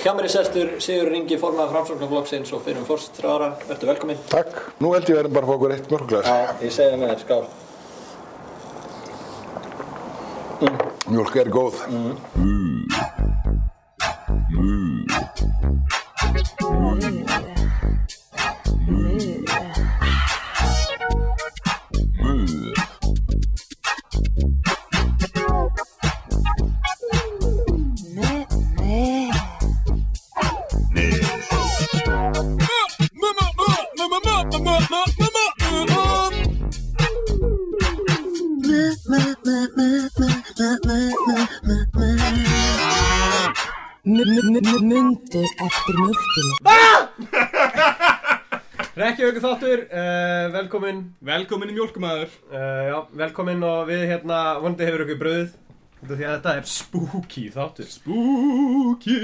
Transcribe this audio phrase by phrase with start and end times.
[0.00, 3.50] Hjá mér er sestur Sigur Ringi, formaður framsóknarflokksins og fyrir um fórstráðara.
[3.68, 4.20] Verður velkominn.
[4.32, 4.56] Takk.
[4.80, 6.24] Nú held ég verðum bara að fá okkur eitt mjölkglas.
[6.24, 7.44] Já, ég segi það með þér, skál.
[11.10, 11.74] Mjölk er góð.
[14.56, 14.89] Mundu
[51.40, 55.56] velkomin í mjólkumæður uh, Já, velkomin og við hérna vondi hefur ykkur bröðið
[56.00, 57.88] því að þetta er spooky þáttur.
[57.92, 59.16] Spooky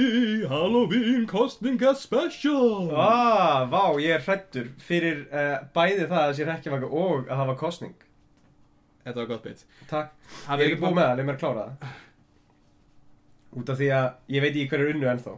[0.51, 2.91] Halloween kostninga special.
[2.93, 7.57] Ah, vá, ég er hrættur fyrir uh, bæði það að sé Reykjavík og að hafa
[7.61, 7.97] kostning
[9.07, 9.65] Þetta var gott bit.
[9.87, 10.15] Takk,
[10.49, 11.91] Hafið ég er ekki ekki búið með það, leið mér að klára það.
[13.57, 15.35] Út af því að ég veit ekki hver er unnu ennþá.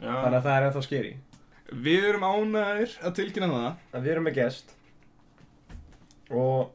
[0.00, 0.38] Þannig Já.
[0.38, 1.12] að það er ennþá skeri
[1.84, 4.74] Við erum ánægir að tilkynna það En við erum með gest
[6.30, 6.72] Og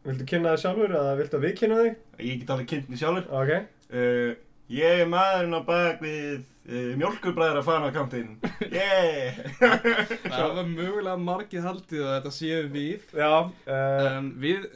[0.00, 1.96] Viltu kynna þig sjálfur eða viltu að við kynna þig?
[2.24, 3.26] Ég get alveg kynnt mér sjálfur.
[3.42, 4.36] Ok Uh,
[4.70, 8.36] ég er maðurinn á bak við uh, mjölkurbræðra fanakántinn.
[8.70, 9.40] Yeah!
[9.58, 14.68] Það var mögulega margið haldið að þetta séu við Já, uh, En við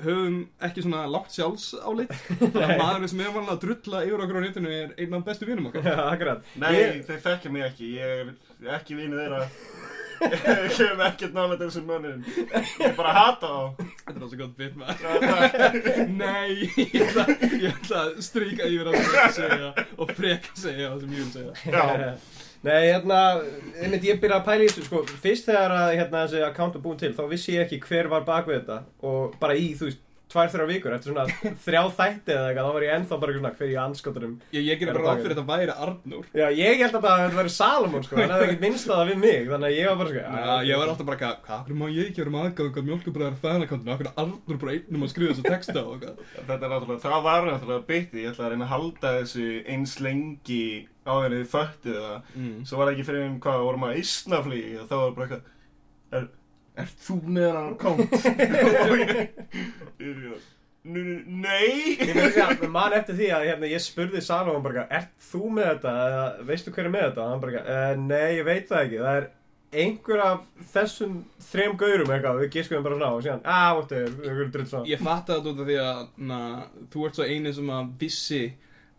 [0.00, 2.16] höfum ekki svona lágt sjálfsálit
[2.56, 5.46] er maðurinn sem er vanlega að drulla yfir okkur á netinu er einn af bestu
[5.52, 7.92] vinum okkar já, akkurat Nei, Ég- þeir þekkja mig ekki.
[8.00, 9.44] Ég er ekki vinur þeirra.
[10.24, 12.22] Ég hef ekkert nálega þessum mönnum.
[12.80, 13.84] Ég bara hata þá.
[14.04, 16.08] Þetta er alveg gott bit maður.
[16.14, 20.56] Nei, ég ætla, ég ætla að stríka yfir það sem ég að segja og freka
[20.58, 22.16] segja það sem ég vil segja Já.
[22.64, 23.16] Nei, hérna,
[23.76, 26.84] einmitt ég byrjaði að pæla í þessu, sko, fyrst þegar að, hérna, þessi account var
[26.86, 29.90] búin til, þá vissi ég ekki hver var bak við þetta og bara í, þú
[29.90, 30.00] veist,
[30.34, 31.24] tvær, þrjá vikur, eftir svona
[31.66, 34.34] þrjá þætti eða eitthvað, þá var ég ennþá bara svona hver í anskotunum.
[34.54, 35.48] Ég, ég Er bara það ráð fyrir þetta.
[35.54, 36.24] væri Arnór.
[36.34, 39.18] Já, ég held að það væri Salomon, sko, hann hefði ekkert minnst að það við
[39.24, 41.78] mig, þannig að ég var bara, sko, Já, ég var alltaf bara eitthvað, hvað, hvernig
[41.80, 45.30] má ég ekki vera með aðgang að mjölkubræðar fæðanakantinu, hvernig Arnur bara einnum að skrifa
[45.34, 46.16] þessu texta og eitthvað.
[46.34, 48.20] Þetta er náttúrulega, það var náttúrulega byttið.
[48.24, 49.08] Ég ætla að reyna að halda
[56.74, 57.76] á og Er, er þú með hann á?
[57.84, 57.88] Og
[60.84, 65.08] "N- Nei Ég því að mann eftir því að hérna, ég spurði Salomon bara, ert
[65.32, 67.22] þú með þetta, eða veistu hver er með þetta?
[67.24, 69.26] Og hann bara, e, nei, ég veit það ekki, það er
[69.84, 70.40] einhver af
[70.74, 74.52] þessum þrem gaurum eitthvað, við giskuðum bara svona á og síðan, að, vóttu, við erum
[74.54, 74.90] drull svona.
[74.92, 75.98] Ég fatt að þetta út af því að
[76.30, 76.38] na,
[76.92, 78.42] þú ert svo eini sem að vissi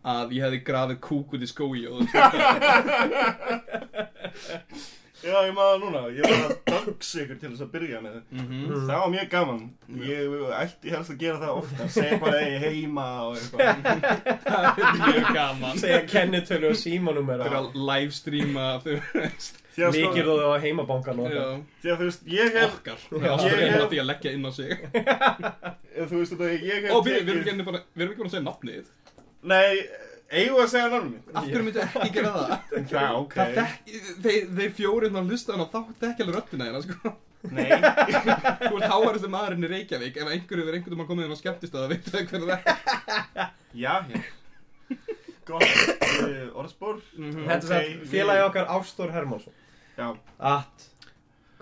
[0.06, 2.06] að ég hefði grafið kúk út í skói og þú
[5.24, 8.16] Já, ég maður núna, ég var að dansa ykkur til þess að byrja með.
[8.36, 8.64] Mm.
[8.86, 9.60] Það var mjög gaman.
[10.06, 11.86] Ég ætti helst að gera það ofta.
[11.96, 13.60] Segja bara að ég er heima og eitthvað.
[14.46, 15.80] Það er mjög gaman.
[15.82, 19.62] Segja kennitölu og símanúmer Það er að livestreama þú veist.
[19.76, 21.56] Mikið sko, þú á heimabankan og Já, þetta.
[21.82, 23.00] því að þú veist, ég hef okkar.
[23.10, 24.70] Það er alltaf hef- því að leggja inn á sig.
[25.96, 28.30] Þú veist þetta, ég hef Og við við erum ekki bara- við erum ekki búin
[28.30, 28.94] að segja nafnið
[29.46, 29.84] Nei,
[30.30, 31.28] eigum við að segja mitt?
[31.32, 32.74] Af hverju myndu ekki gera það?
[32.94, 33.36] Já, ok.
[33.36, 33.94] Það þekk,
[34.24, 37.14] þeir, þeir fjórið að hlusta hana þá þekki alveg röddina hérna sko.
[37.46, 40.16] Nei, Þú ert háaristu maðurinn í Reykjavík.
[40.18, 43.52] Ef einhverju er einhvern veginn komið inn á skemmtist að veit það hver það er.
[43.76, 44.24] Já, já.
[45.46, 46.98] Gott uh, orðspor.
[47.14, 49.54] Þetta er Ok, okay, við- félagi okkar Ástór Hermansson.
[49.96, 50.08] Já.
[50.42, 50.86] At,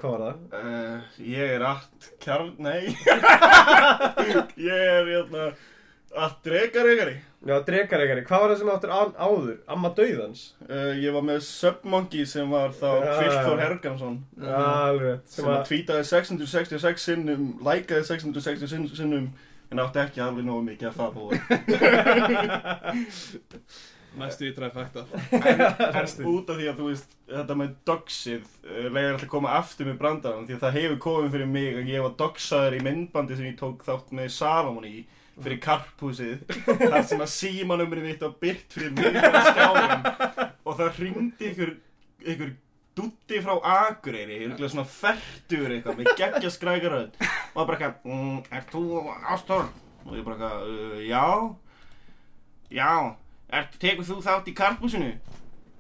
[0.01, 0.39] hvað var það?
[0.57, 2.97] Uh, ég er att kjarn, nei.
[4.71, 5.51] Ég er hérna
[6.17, 9.57] att drekaregari Já, drekaregari, hvað var það sem áttur áður?
[9.69, 10.45] Amma Dauðans?
[10.69, 13.11] uh, Ég var með Submonkey sem var þá Já.
[13.19, 14.55] Kvilþór Hergansson Já,
[14.91, 15.19] alveg.
[15.29, 19.27] sem að tweetaði 666 sinnum likeaði 666 sinnum
[19.75, 21.39] en átti ekki alveg nógu mikið að það búið
[24.15, 25.03] Næstu í trefækta
[25.35, 29.55] en út af því að þú veist þetta með dogsið uh, leiðir alltaf að koma
[29.59, 32.83] aftur með brandarann því að það hefur komið fyrir mig að ég var dogsaður í
[32.87, 35.03] myndbandi sem ég tók þátt með Salomon í
[35.43, 38.93] fyrir karphúsið þar sem að símanumri mitt var byrt fyrir
[39.35, 40.05] á skjáðum
[40.65, 41.73] og það hringdi ykkur
[42.35, 42.53] ykkur
[42.95, 48.39] dutti frá Akureyri ykkur svona færtur eitthvað með geggja skrækaröð og það bara eitthvað mm,
[48.55, 48.85] Er þú
[49.35, 49.67] Ástór?
[50.05, 51.27] og ég bara eitthvað uh, Já
[52.75, 52.93] Já
[53.51, 55.11] er, Tekur þú þátt í karphúsinu?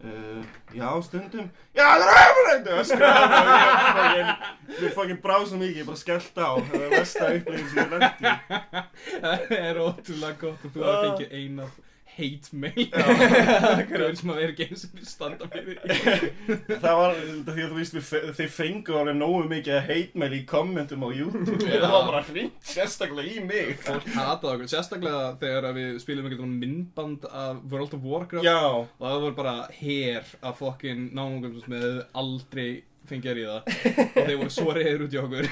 [0.04, 0.44] Uh,
[0.76, 1.46] já, stundum.
[1.72, 6.74] Já, það er öskraði og ég fokkin bráð svo mikið, ég bara skellt á Það
[6.74, 8.34] var versta upplifin sem ég lendi
[9.24, 11.70] Það er ótrúlega gott að þú hafa fengið eina
[12.18, 12.86] hate mail.
[13.90, 15.80] Gauður sem að vera ekki eins og standa fyrir.
[16.84, 17.18] Það var
[17.48, 21.08] því að þú fe- þið fengu alveg nógu mikið að hate mail í kommentum á
[21.16, 21.58] YouTube.
[21.68, 23.74] Það var bara hringt sérstaklega í mig.
[23.84, 28.46] Fólk hataði okkur, sérstaklega þegar að við spilum einhvern veginn myndband af World of Warcraft.
[28.46, 32.68] Já, og það voru bara her af fokkin náungum sem hefðu aldrei
[33.08, 33.58] fengið í það
[34.04, 35.48] og þeir voru svo reyður út í okkur.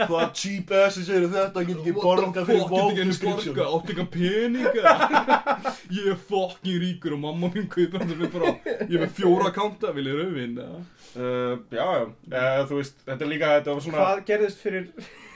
[0.00, 4.94] Hvað cheap asses eru þetta, get ekki borga fyrir borga, áttu ekki peninga
[5.98, 8.54] Ég er fokkin ríkur og mamma mín kaupir hann með bara
[8.86, 13.26] Ég er með fjóra kánta, vil ég rauðvinn uh, Já, já, uh, þú veist, þetta
[13.26, 14.90] er líka, þetta var svona Hvað gerðist fyrir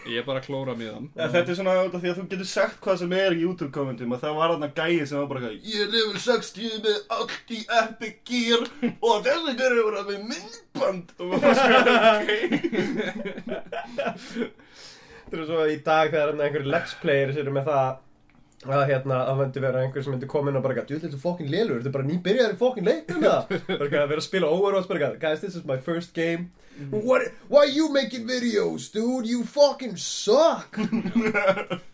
[0.09, 1.09] Ég er bara að klóra með hann.
[1.19, 3.43] Ja, þetta er svona út af því að þú getur sagt hvað sem er í
[3.43, 6.79] YouTube kommentum og það var þarna gæði sem var bara eitthvað Ég er level 60
[6.87, 8.63] með allt í Epic Gear
[8.97, 11.07] og þessi görur voru með myndband.
[11.21, 11.81] Og maður sko
[15.31, 17.89] Þetta er svo í dag þegar einhverju let's players eru með það
[18.67, 21.17] að hérna, það myndi vera einhver sem myndi koma inn og bara eitthvað, "Dude, þetta
[21.17, 24.21] er fokkin lélur, þetta er bara nýbyrjaður í fokkin leiknum það bara eitthvað að vera
[24.21, 26.51] að spila Overwatch, bara eitthvað, guys, this is my first game.
[26.91, 30.77] What, why you making videos, dude, you fucking suck.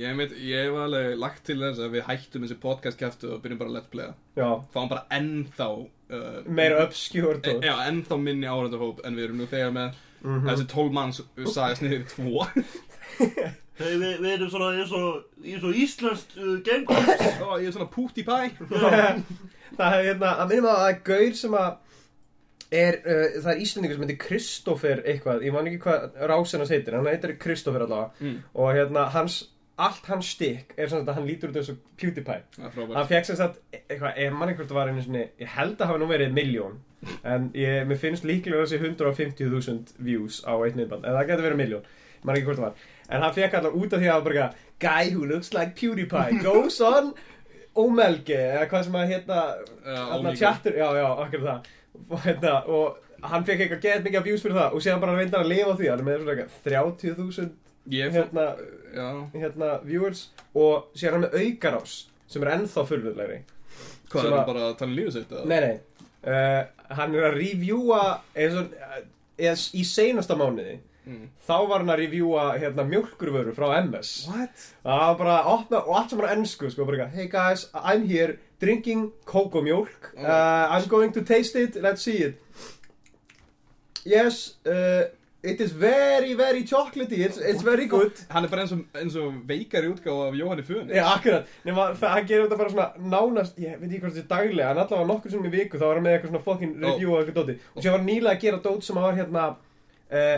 [0.00, 3.40] Ég, veit, ég hef alveg lagt til þess að við hættum þessi podcast kæftu og
[3.42, 4.12] byrjum bara að let's playa.
[4.38, 9.42] Já, Fáum bara ennþá uh, meira e, og Já, ennþá minni áhörðahóp en við erum
[9.42, 10.46] nú þegar með Mhm.
[10.46, 12.46] þessi 12 manns sagast niður í tvo
[13.80, 17.72] Hey, við, við erum svona eins og, eins og íslenskt uh, gamecoms Ó, ég er
[17.72, 18.50] svona púti pæ.
[19.78, 21.70] Það er hérna, að minnum að það er gaur sem að
[22.76, 26.74] er, uh, það er íslendingur sem heitir Kristoffer eitthvað, ég man ekki hvað rásin hans
[26.74, 28.12] heitir, hann heitir Kristoffer allavega.
[28.20, 28.36] Mm.
[28.52, 29.38] og hérna, hans,
[29.80, 32.94] allt hans stikk er svona að hann lítur út eins og PewDiePie Það er frábært.
[32.98, 35.80] Hann fekk sem sagt, eitthvað, ég man ekki hvort það var einu svona, ég held
[35.80, 36.78] að hafa nú verið miljón
[37.24, 41.62] en ég, mér finnst líklega þessi 150.000 views á eitt miðband en það getur verið
[41.62, 41.86] miljón,
[42.18, 44.24] ég man ekki hvort það var en hann fekk allar út af því að hann
[44.28, 44.48] bara
[44.80, 47.12] guy who looks like PewDiePie goes on
[47.80, 49.42] Omelge eða hvað sem að hérna
[50.16, 50.36] Omegle.
[50.40, 51.68] tjattur, já já, akkur það
[52.10, 55.44] og, hérna, og hann fekk eitthvað geðt mikið views fyrir það og síðan bara reyndar
[55.44, 57.50] að lifa því hann er með svona eitthvað 30.000
[57.90, 58.44] Ég fór, hérna,
[58.94, 59.06] já
[59.44, 60.24] hérna viewers
[60.54, 61.94] og síðan er hann með aukarás
[62.30, 63.38] sem er ennþá fullurlegri
[64.10, 65.30] Hvað er að- bara að tala um lífið sitt?
[65.32, 65.46] eða?
[65.46, 65.76] Nei, nei
[66.26, 66.62] uh,
[66.98, 68.00] Hann er að reviewa
[68.34, 69.00] eins og uh,
[69.38, 70.78] eða í seinasta mánuði
[71.10, 71.24] Mm.
[71.42, 74.66] þá var hann að reviewa hérna, mjölkurvöru frá MS What?
[74.84, 78.06] Það var bara að opna og allt sem var ennsku sko, bara Hey guys, I'm
[78.06, 82.38] here drinking kókomjólk uh, I'm going to taste it, let's see it.
[84.04, 85.08] Yes, uh,
[85.42, 87.18] it is very, very chocolatey.
[87.18, 88.12] It's, it's very good.
[88.30, 91.90] Hann er bara eins og, eins og veikari útgáfa af Jóhanni Fun Já, akkurat, nema
[92.00, 92.86] hann gerir þetta bara svona
[93.16, 95.86] nánast, ég veit ekki hvort þetta er daglega, en allavega nokkur sem í viku, þá
[95.88, 97.58] var hann með eitthvað svona fucking review og eitthvað dóti.
[97.74, 99.46] Og sér var hann nýlega að gera dót sem var hérna,
[100.12, 100.36] uh,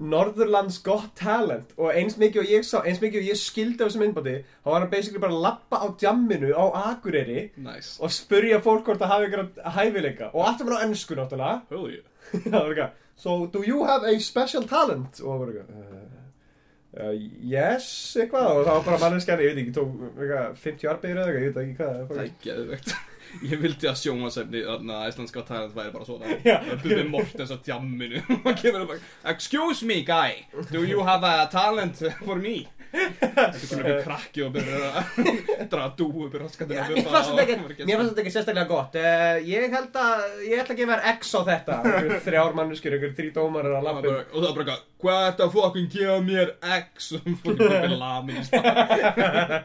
[0.00, 3.86] Norðurlands Got Talent, og eins mikið og ég sá, eins mikið og ég skildi á
[3.86, 7.98] þessum innbátti, þá var hann basically bara að lappa á djamminu á Akureyri Nice.
[8.00, 11.60] og spurja fólk hvort það hafi eitthvað hæfileika, og allt var á ennsku náttúrulega.
[11.70, 12.06] Hell yeah.
[12.46, 15.20] Það var eitthvað, so do you have a special talent?
[15.20, 17.14] Og það var eitthvað, uh, uh,
[17.52, 21.30] yes, eitthvað, og það var bara manneskjan, ég veit ekki, tók eitthvað 50 arbeigir eða
[21.30, 22.98] eitthvað, ég veit ekki hvað Það er geðvegt
[23.46, 26.34] Ég vildi að sjónvarsefni að Íslandska talent væri bara svona.
[26.44, 26.58] Já.
[26.82, 27.58] Bubbi Mortens á
[28.46, 29.00] og kemur bara
[29.32, 32.66] Excuse me guy, do you have a talent for me?
[32.90, 35.28] Þetta er einhver krakki og byrjar að
[35.70, 37.56] draga dúu upp í raskatinn Mér fannst þetta ekki,
[37.94, 38.98] þetta sérstaklega gott.
[38.98, 41.78] Uh, Ég held að, ég ætla að gefa þér X á þetta.
[42.26, 45.54] Þrjár manneskjur, einhver þrý dómarar að Og lappin það er bara eitthvað, hvað ert að
[45.54, 47.12] fucking gefa mér X?
[47.20, 49.62] Og fucking Bubbi lamin í spara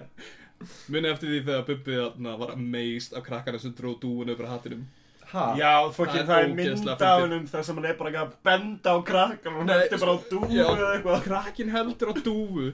[0.89, 1.95] Muni eftir því þegar Bubbi
[2.43, 4.85] var amazed af krakkarna sem dróð upp í hattinum
[5.25, 5.45] Ha?
[5.57, 7.21] Já, fokkin, Það það er er mynd ógeðslega af fyndið.
[7.25, 10.13] honum þar sem hann er bara ekki að benda á krakkar og hann heldur bara
[10.13, 11.23] á dúu Já, eða eitthvað.
[11.25, 12.65] krakkin heldur á dúfu.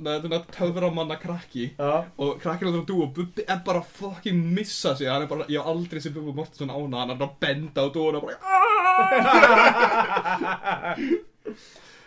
[0.00, 1.66] Nei, þetta er töfra manna krakki.
[1.76, 5.06] Já, Og krakkin heldur á dúfu og Bubbi er bara fucking missa sig.
[5.12, 7.84] Hann er bara, ég hef aldrei sem Bubbi Mortensson ána Hann er bara að benda
[7.84, 8.36] á dúfuna og bara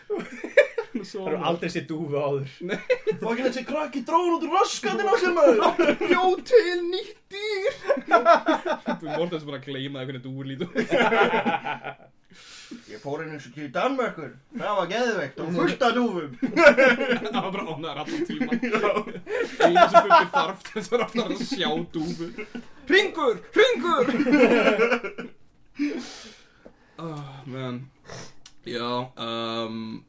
[0.08, 0.18] Svo
[1.10, 2.50] það eru aldrei sér dúfu áður.
[3.22, 5.60] Fokkin, þessi krakki dróður út úr raskatina sem maður.
[6.04, 7.74] Bjó til nýtt dýr?
[8.08, 10.70] Bubbi Mortensson bara að gleyma það hvernig dúfur lítur
[12.92, 14.34] Ég fór og til Danmörkur.
[14.60, 16.32] Það var geðveikt og fullt af dúfum.
[16.42, 18.52] Það var bara ánæður allan tíma
[19.64, 22.28] Einu sem Bubbi þarf til þess að hann að sjá dúfu.
[22.88, 24.06] Hringur, hringur!
[26.98, 27.84] Oh, Men
[28.66, 30.04] Já um,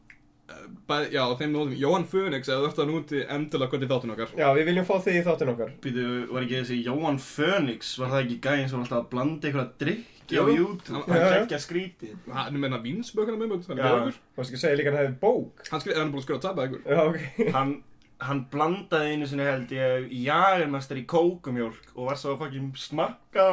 [0.89, 1.75] bæ, Já, þeim nótum.
[1.79, 4.31] Jóhann Fönix, eða þú ert að núti endilega hvernig þáttun okkar.
[4.39, 5.73] Já, við viljum fá þig í þáttinn okkar.
[5.85, 9.49] Býtu, var ekki þessi Jóhann Fönix Var það ekki gæðin sem var alltaf að blanda
[9.49, 10.45] einhverja drikki á.
[10.49, 10.95] YouTube?
[10.95, 11.29] Hann- Það Já.
[11.29, 13.93] er ekki að skrítið Hann er meina vínsbökuna með mjög, hann er Já.
[13.93, 15.69] góður Þú veist ekki að segja líka hann hefði bók?
[15.71, 16.83] Hann skrif, er hann búin að skrifa tabba ykkur.
[16.89, 17.21] Já, ok.
[17.57, 17.75] Hann
[18.19, 23.45] hann blandaði einu sinni held ég jagermester í kókumjólk og var svo að smakka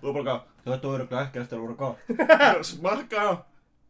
[0.00, 1.98] og bara þetta voru ekki eftir að voru gott.
[2.72, 3.26] Smakka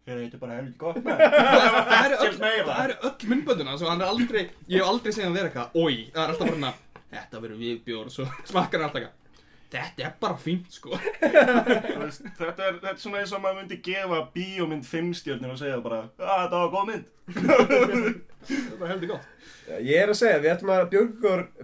[0.04, 1.20] Þetta er bara helviti gott með.
[1.94, 5.78] Það eru öll, myndbönduna Svo hann er aldrei, ég hef aldrei segjað hann vera eitthvað
[5.80, 6.73] Ói, það er alltaf bara
[7.14, 9.23] Þetta verður viðbjór Svo smakkar hann alltaf eitthvað
[9.74, 10.94] Þetta er bara fínt sko.
[11.22, 15.54] Þú veist, þetta, er, þetta er svona eins og maður myndi gefa bíómynd 5 stjórnir
[15.56, 17.10] og segja bara að þetta var góð mynd.
[18.44, 19.30] Þetta er heldur gott.
[19.80, 20.82] Ég er að segja, við ætlum að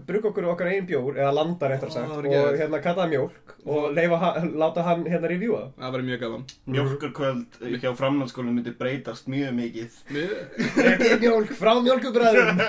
[0.09, 3.11] brugga okkur okkar einn bjór, eða landa réttar sagt, það og var hérna kalla það
[3.13, 4.31] mjólk og leifa,
[4.63, 5.61] láta hann hérna reviewa.
[5.67, 5.83] Það.
[5.83, 6.47] Það verður mjög gaman.
[6.77, 9.99] Mjólkurkvöld hjá framhaldsskólinn myndi breytast mjög mikið.
[10.09, 12.63] Þetta er mjólk frá mjólkubræðum.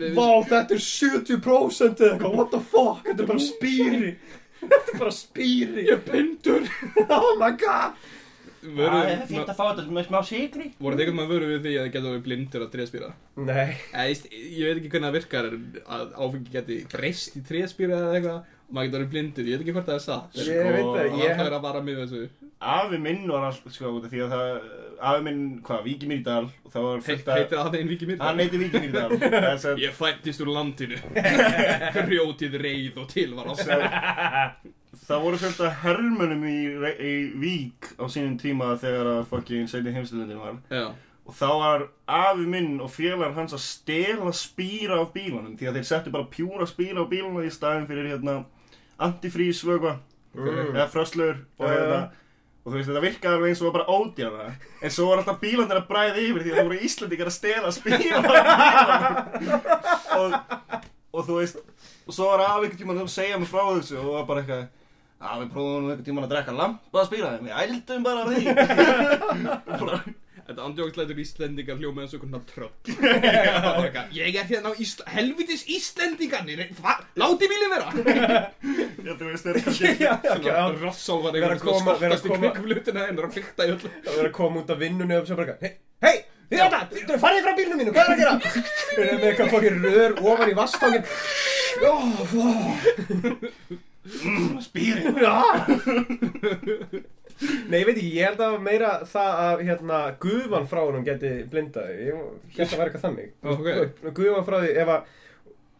[0.00, 4.14] við, Vá, þetta er 70% eða eitthvað, what the fuck, þetta er bara spýri.
[4.62, 5.86] Þetta er bara spýri.
[5.88, 6.66] Ég er blindur
[7.08, 7.96] Oh my god.
[8.62, 11.70] Vöru, fínt að fá þetta með smá sigri voru þið einhvern veginn vöru við því
[11.72, 13.08] að þið getur verið blindur að tréspýra?
[13.42, 15.48] Nei, Eða, ég, ég veit ekki hvernig það virkar
[15.96, 19.74] að áfengi geti breyst í tréspýra eða eitthvað maður getur verið blindur, ég veit ekki
[19.76, 20.38] hvort það er satt.
[20.40, 22.22] Ég veit það, og ég er að vara með þessu.
[22.72, 24.50] Afi minn var alltaf sko út af því að það
[25.02, 26.44] Afi minn, hvað, Víki að
[27.08, 31.00] heitir það einn viki mér Hann heiti Víki að Ég fættist úr landinu.
[31.96, 33.64] Hrjótið reið og til var ás
[35.02, 36.58] Það voru fullt af hermönum í,
[37.02, 40.60] í Vík á sínum tíma þegar að fucking seinni heimstöldin var.
[40.70, 40.92] Já,
[41.26, 45.78] og þá var afi minn og félagar hans að stela spýra af bílunum því að
[45.78, 48.40] þeir settu bara pjúra spýra á bíluna í staðin fyrir hérna
[48.98, 49.98] antifrís vögva
[50.32, 52.00] eða fröslur og hérna
[52.62, 54.44] og þú veist þetta virkaði alveg eins og var bara ódjána
[54.82, 57.66] en svo var alltaf bílandir að bræða yfir því að það voru Íslandingar að stela
[57.68, 58.24] af bílunum
[60.18, 60.28] og,
[61.10, 64.12] og þú veist og svo var afi einhvern tímann að segja mig frá þessu og
[64.14, 64.64] var bara eitthvað
[65.22, 68.28] að við prófum nú einhvern tímann að drekka lampa að þeim við ældum bara af
[68.30, 70.14] því
[70.52, 72.74] þetta andjókslætur Íslendingar hljóma eins og einhvern tröll
[73.92, 76.92] Það Ég er hérna á Ísla helvitis Íslendingarnir hva?
[77.20, 77.88] Láti bílið vera
[79.06, 79.86] Já, þú veist, þetta er kannski.
[80.82, 82.30] Rossálvar einhvern að skottast í
[82.66, 85.24] hlutina en er að fykta í öllu Það verður að koma út af vinnunni og
[85.28, 85.72] svo bara eitthvað, hei,
[86.06, 86.16] hei,
[86.52, 88.34] þið þetta, þið farið frá bílnum mínu, hvað er að gera?
[88.92, 91.04] Við erum með eitthvað fokkir rör ofan í vasstangin.
[91.82, 91.84] Ó,
[92.36, 92.44] ó,
[94.62, 95.36] spýri já.
[97.42, 101.04] Nei, ég veit ekki, ég held að það meira það að hérna, gufan frá honum
[101.06, 101.94] geti blindaði.
[102.06, 102.12] Ég
[102.56, 103.28] held að það var eitthvað þannig.
[103.52, 103.66] Ok.
[104.18, 105.00] Gufan frá því ef að,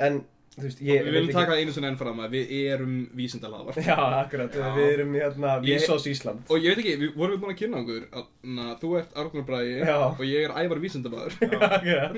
[0.06, 0.14] en,
[0.56, 3.96] þú veist, ég Við viljum taka einu sinni enn fram að við erum vísindalaðar Já,
[4.22, 4.66] akkurat, Já.
[4.76, 6.40] við erum hérna, Vísás Ísland.
[6.48, 8.24] Og ég veit ekki, við vorum við búin að kynna okkur að
[8.58, 9.96] na, þú ert Arnur Bræði Já.
[10.08, 11.32] og ég er Ævar vísindamaður
[11.68, 12.14] Akkurat.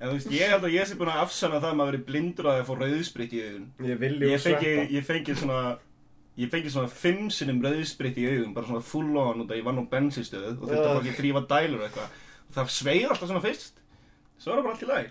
[0.00, 2.06] En þú veist, ég held að ég sé búin að afsanna það að maður verið
[2.08, 2.66] blindur að það
[3.30, 3.66] í augun
[6.38, 9.58] Ég og fengi, svona fimm sinnum rauðspritt í augun Bara svona full on út að
[9.58, 10.92] ég vann á bensinstöðu Og þetta Já.
[10.94, 13.79] fór ekki þrýfa dælur og eitthvað Og það sveir alltaf svona fyrst
[14.40, 15.08] Svo er það bara allt í lagi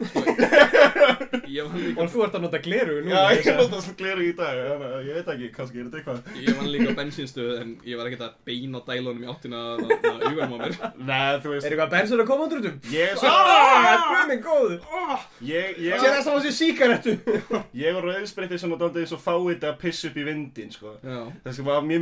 [1.56, 3.10] Ég vann líka, Og þú ert að nota gleru nú.
[3.14, 6.00] Já, ég er alltaf svona gleru í dag að ég veit ekki, kannski er þetta
[6.00, 9.60] eitthvað ég vann líka á bensinstöðu en ég var ekkert að beina dælunum í áttina
[9.76, 12.74] að auðvunum á mér Nei, þú Er veist eitthvað bensin að koma úr þetta?
[12.94, 13.36] Ég er svo Ah,
[14.10, 14.80] guð minn góður.
[15.46, 17.14] Ég, ég, Sér það saman sem síkarettu.
[17.84, 21.20] ég og rauðspritti sem að eins og fáið að pissa upp í vindin, sko Já.
[21.46, 22.02] Þessi var mjög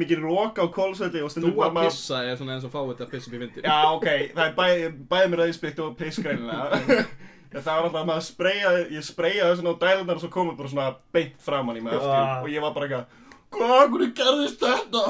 [7.53, 10.73] það var alltaf að maður spreyjaði, ég spreyjaði svona á dælunar og svo komið bara
[10.73, 12.41] svona beint framann í mig aftur Ah.
[12.43, 13.05] Og ég var bara eitthvað,
[13.57, 15.03] hvað, hvernig gerðist þetta?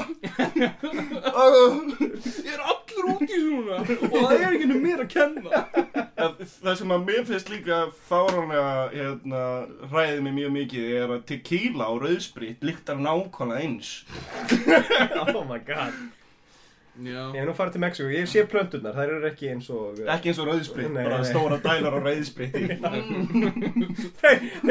[1.28, 5.62] Ég er allur út í svona og það er ekki nú mér að kenna
[6.18, 7.76] En Það sem að mér finnst líka
[8.08, 9.42] fáránlega, hérna,
[9.92, 13.92] hræðið mig mjög mikið er að tequila og rauðspritt líktar nákvæmlega eins
[15.36, 15.94] Oh my god.
[16.98, 20.00] Já, Ég hef nú farið til Mexiko, ég sé plönturnar, þær eru ekki eins og...
[20.14, 21.28] Ekki eins og rauðspritt, bara nei.
[21.28, 22.00] stóra dælar á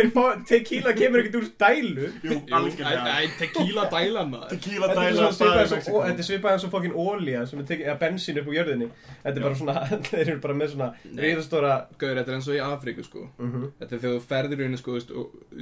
[0.15, 2.07] fá, tequila kemur ekkert úr dælu.
[2.25, 3.03] Jú, algjörlega.
[3.07, 4.50] Nei, tequila dælan maður.
[4.55, 7.86] Tequila svipað það er Mexiko þetta er svipað eins og fokkin ólía sem er tekið,
[7.88, 8.88] eða bensín upp úr jörðinni.
[9.24, 9.75] Þetta er bara svona,
[10.12, 11.74] þeir eru bara með svona riðastóra...
[11.98, 13.22] Gauður, þetta er eins og í Afríku sko.
[13.38, 14.91] Þetta er þegar þú ferðir í rauninni sko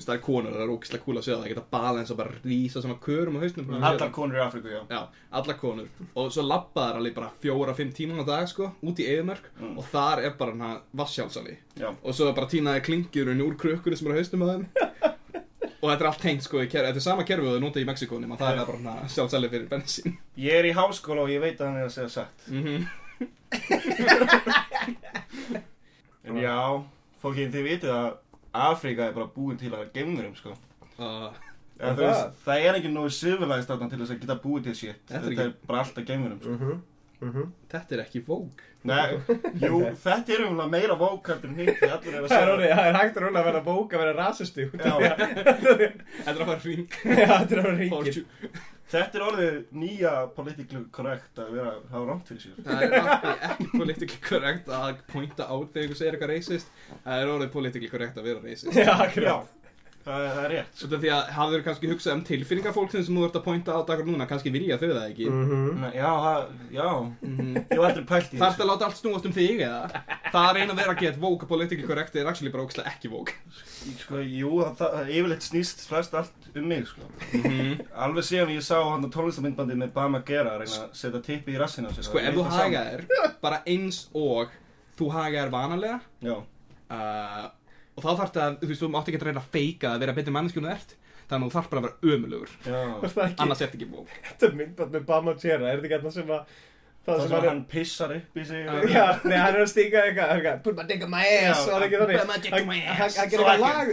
[0.05, 2.31] það er konur, það er ógislega kúl að segja það Það geta balans og bara
[2.45, 2.81] rísa
[6.55, 8.05] svona körum á hausnum bara að Allar gera.
[8.05, 8.15] konur í Afríku, já Já, allar konur Og svo labba þær alveg bara fjóra-fimm tíma
[8.19, 9.77] á dag sko Út í eðumörk Mm.
[9.77, 11.89] Og þar er bara hana vassjálsali Já.
[12.03, 14.65] Og svo bara tínaði klingjurinn úr krukkunni sem er á hausnum á þeim.
[15.85, 18.27] Og þetta er allt tengt sko Þetta er sama kerfi og þau nota í Mexikóni
[18.27, 20.17] Man það er bara hana sjálfsali fyrir bensín.
[20.37, 22.47] Ég er í háskóla og ég veit að hann er að segja satt.
[22.49, 22.85] Mm
[26.25, 26.57] En já,
[27.21, 28.07] fólki, þið vitið að
[28.55, 30.55] Afríka er bara búin til að geimverum, sko.
[30.97, 31.29] Uh,
[31.79, 32.35] Er þú veist, það?
[32.45, 35.01] það er ekki nógu civilized þarna til þess að geta búið til shit.
[35.09, 36.53] Þetta er Þetta er bara alltaf geimverum, sko.
[36.59, 36.83] Mhm.
[37.25, 37.51] Mhm.
[37.71, 39.15] Þetta er ekki vók Nei,
[39.63, 42.81] jú, þetta er umlega meira vókald en hitt er að Það er það.
[42.85, 46.59] er hægt að rúna að vera bók að vera rasisti að Þetta er að fara
[46.65, 46.85] hring.
[47.05, 48.19] Já, þetta er að vera ríkir
[48.85, 52.59] Þetta er orðið nýja politically correct að vera, hafa rámt fyrir sér.
[52.67, 52.93] Það er
[53.49, 56.69] ekki politically correct að pointa át þegar ykkur segir eitthvað racist.
[57.07, 58.69] Það er orðið politically correct að vera racist.
[58.77, 59.64] Já, Já, akkurat
[60.05, 63.15] það er, það er rétt Svo því að hafður kannski hugsað um tilfinningar fólksins sem
[63.17, 65.79] þú ert að pointa á dagar núna kannski vilja þau það ekki Mhm.
[65.81, 66.45] Nei, Já, það,
[66.75, 66.89] já,
[67.25, 67.55] Mhm.
[67.71, 70.03] ég var aldrei pælt í Þarf það að láta allt snúast um þig eða?
[70.31, 73.09] Það að reyna að vera að geta woke politically correct er actually bara ógæslega ekki
[73.11, 73.33] woke
[73.99, 77.01] Sko, jú, það, það, það yfirleitt snýst flest allt um mig, sko
[77.33, 77.81] Mhm.
[77.95, 81.59] Alveg síðan ég sá hann tónlistamindbandi með Bama Gera að reyna að setja tippi í
[81.59, 84.49] rassina á sér Sko er ef þú eitthvað haga þér bara eins og
[84.97, 85.99] þú haga þér vanalega
[86.91, 87.49] uh,
[87.95, 90.15] og þá þarf það, þú veist, þú mátt ekki að reyna að feika að vera
[90.19, 90.95] betri þú ert.
[91.25, 92.51] Þannig að þú þarf bara að vera ömulugur
[93.41, 96.33] annars ert ekki woke þetta er myndband með Bama Gera, er þetta ekki þetta sem
[96.35, 96.55] að
[97.05, 98.61] Það Það sem sem hann pissar upp í sig.
[98.65, 98.69] Já.
[98.73, 101.59] er Já, nei, hann er að stinga eitthvað er Put my dick in my ass.
[101.67, 102.17] Var það ekki þannig?
[102.17, 103.17] Put my dick in my ass.
[103.19, 103.91] Hann gerir eitthvað lag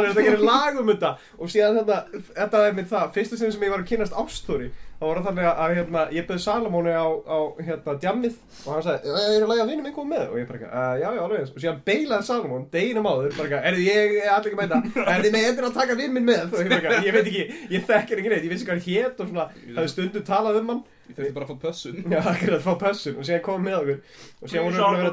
[0.00, 1.12] er að um þetta.
[1.38, 3.14] Og síðan þetta, þetta er mitt það.
[3.38, 6.92] Sinni sem ég var að kynast Ástóri það þannig að, að hérna, ég byrði Salamóni
[6.92, 8.34] á, á hérna, djammið
[8.66, 10.24] og hann sagði, "Eh, er að læga vinnum minn komið með?
[10.28, 11.52] Og ég bara, uh, já, já, alveg eins.
[11.54, 14.78] Og síðan beilaði Salamón, deginum áður, bara ekki, er ég er allir ekki að mæta,
[15.14, 16.44] er þið með endur að taka vinn minn með.
[16.52, 18.44] Og ég bara, ég veit ekki, ég þekkir ekki neitt.
[18.44, 20.84] Ég vissi hvað hann hét og svona, hafði stundu talað um hann.
[21.08, 21.96] Ég þurfti bara að fá pössun.
[22.12, 23.16] Já, akkurat, fá pössun.
[23.18, 23.98] Og síðan komið með okkur.
[24.36, 25.08] Og síðan við búin að vera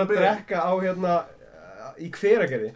[0.00, 0.56] að drekka.
[0.56, 1.14] að að á hérna
[2.02, 2.70] í hveragerði.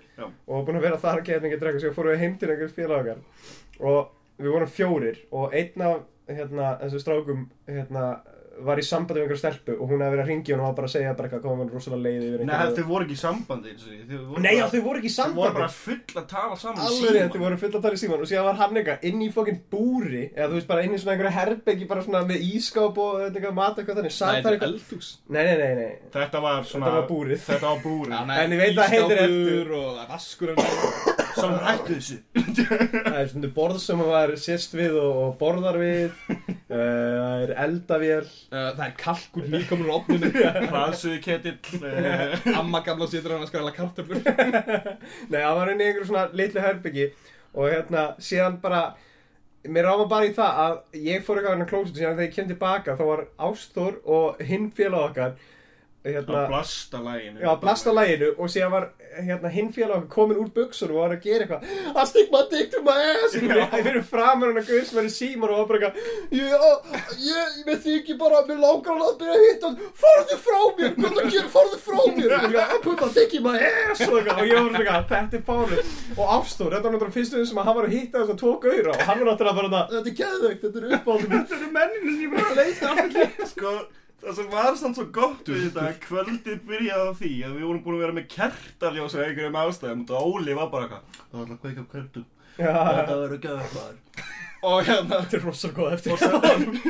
[0.47, 2.50] Og búin að vera þar að geta ekki að drekka síðan fórum við heim til
[2.52, 3.23] einhver félag okkar.
[3.80, 8.04] Og við vorum fjórir og einn af hérna, þessu strákum hérna,
[8.61, 10.75] var í sambandi við einhverja stelpu og hún hefði verið að ringi og hún var
[10.76, 13.20] bara að segja bara eitthvað komið rosalega leið yfir Nei, einhverju- þau voru ekki í
[13.23, 13.97] sambandi eins og því,
[14.44, 15.54] Nei, já, þau voru ekki í Þau voru sambandi.
[15.56, 17.14] bara full að tala saman í Alveg síma.
[17.16, 19.30] rétt, þau voru full að tala í síman og síðan var hann eitthvað inn í
[19.32, 23.00] fokkin búri eða þú veist bara inn í svona einhverja herbeggi bara svona með ískáp
[23.00, 25.09] og eitthvað mat eitthvað þannig Nei, satt þetta er eldhús.
[25.30, 25.92] Nei, nei, nei, nei.
[26.12, 27.40] Þetta var svona Þetta var búrið.
[27.49, 28.12] Þetta var búrið
[31.40, 32.16] Það Svo hættu þessu.
[33.11, 36.16] Það er svona borð sem maður sést við og, borðar við.
[36.30, 38.30] Uh, Það er eldavél.
[38.52, 40.31] Uh, það er kalkur nýkomur á opninu
[40.70, 44.24] Hraðsuðu ketill eh, Amma gamla situr hann að skræla kartöflur.
[45.31, 47.07] Nei, það var inn í einhverju svona litlu herbyggi
[47.55, 48.83] Og hérna, síðan bara
[49.68, 52.50] Mér ráma bara í það að ég fór eitthvað hérna klósit Síðan þegar ég kem
[52.53, 55.60] tilbaka þá var Ásþór og hinn félag okkar Á
[56.00, 58.84] Hérna, blasta læginu já, blasta læginu Og síðan var
[59.20, 62.70] hérna, hinn félag okkar komin úr buksunum Og var að gera eitthvað stick my dick
[62.72, 63.34] to my ass.
[63.36, 65.90] Ég fyrir framar hann að guð sem er í síman Og var bara
[66.32, 66.54] Ég,
[67.20, 71.20] ég, ég veit ekki bara Mér langar að byrja að hitta Farðu frá mér, það
[71.34, 72.34] gerir, farðu frá mér.
[72.38, 74.00] Og ég, I put my dick in my ass.
[74.08, 77.60] Og, og ég var svona, þetta er fárið Og Ástór, þetta var náttúrulega fyrstu sem
[77.60, 80.00] að hann var að hitta þess að tvo gauðra Og hann var náttúrulega bara þetta
[80.00, 82.88] Þetta er geðveikt, þetta er uppáldum Þetta eru menninu sem ég bara að leita
[83.52, 83.74] Sko,
[84.24, 87.83] það sem var samt svo gott við þetta Kvöldið byrjaði á því að við vorum
[87.87, 90.04] búin að vera með kertaljós og einhverjum ástæðum.
[90.11, 92.28] Og Óli var bara eitthvað Það var alltaf að kveika á kertum.
[92.61, 96.12] Já, Þetta verður gæðar Og hérna þetta er rosalega góð eftir.
[96.12, 96.38] og svo,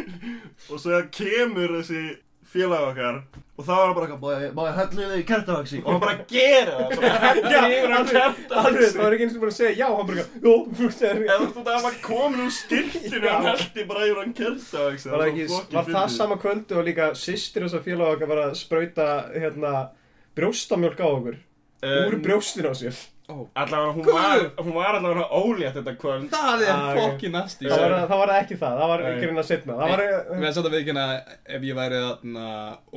[0.74, 2.00] og svo kemur þessi
[2.52, 3.22] félag okkar.
[3.60, 5.78] Og þá var hann bara eitthvað, "Má ég- hellu þig í kertavaxi?
[5.84, 6.96] Og hann bara gera það.
[6.96, 8.86] Bara hellu Já, yfir á kertavaxi.
[8.90, 9.02] Það.
[9.02, 11.54] Var ekki eins og bara að segja já, hann bara, jú, það er eða þú
[11.54, 15.10] veist það var komin úr styrkinu og hann heldi bara yfir hann kertavaxi.
[15.10, 18.40] Var, það ekki, var það sama kvöldu og líka sýstir þess að félag okkar var
[18.48, 19.88] að sprauta hérna,
[20.36, 21.36] brjóstamjólk á okkur
[21.82, 22.96] úr brjóstin á sér
[23.62, 26.28] allavega hún var hún var allavega ólétt þetta kvöld.
[26.32, 27.00] Það er Ah, ok.
[27.00, 27.66] fokkin nasty.
[27.70, 30.42] Það var, það var ekki það, það var ekki reyna að setna það var, Við
[30.44, 31.06] erum satt að viðkynna
[31.58, 32.46] ef ég væri þarna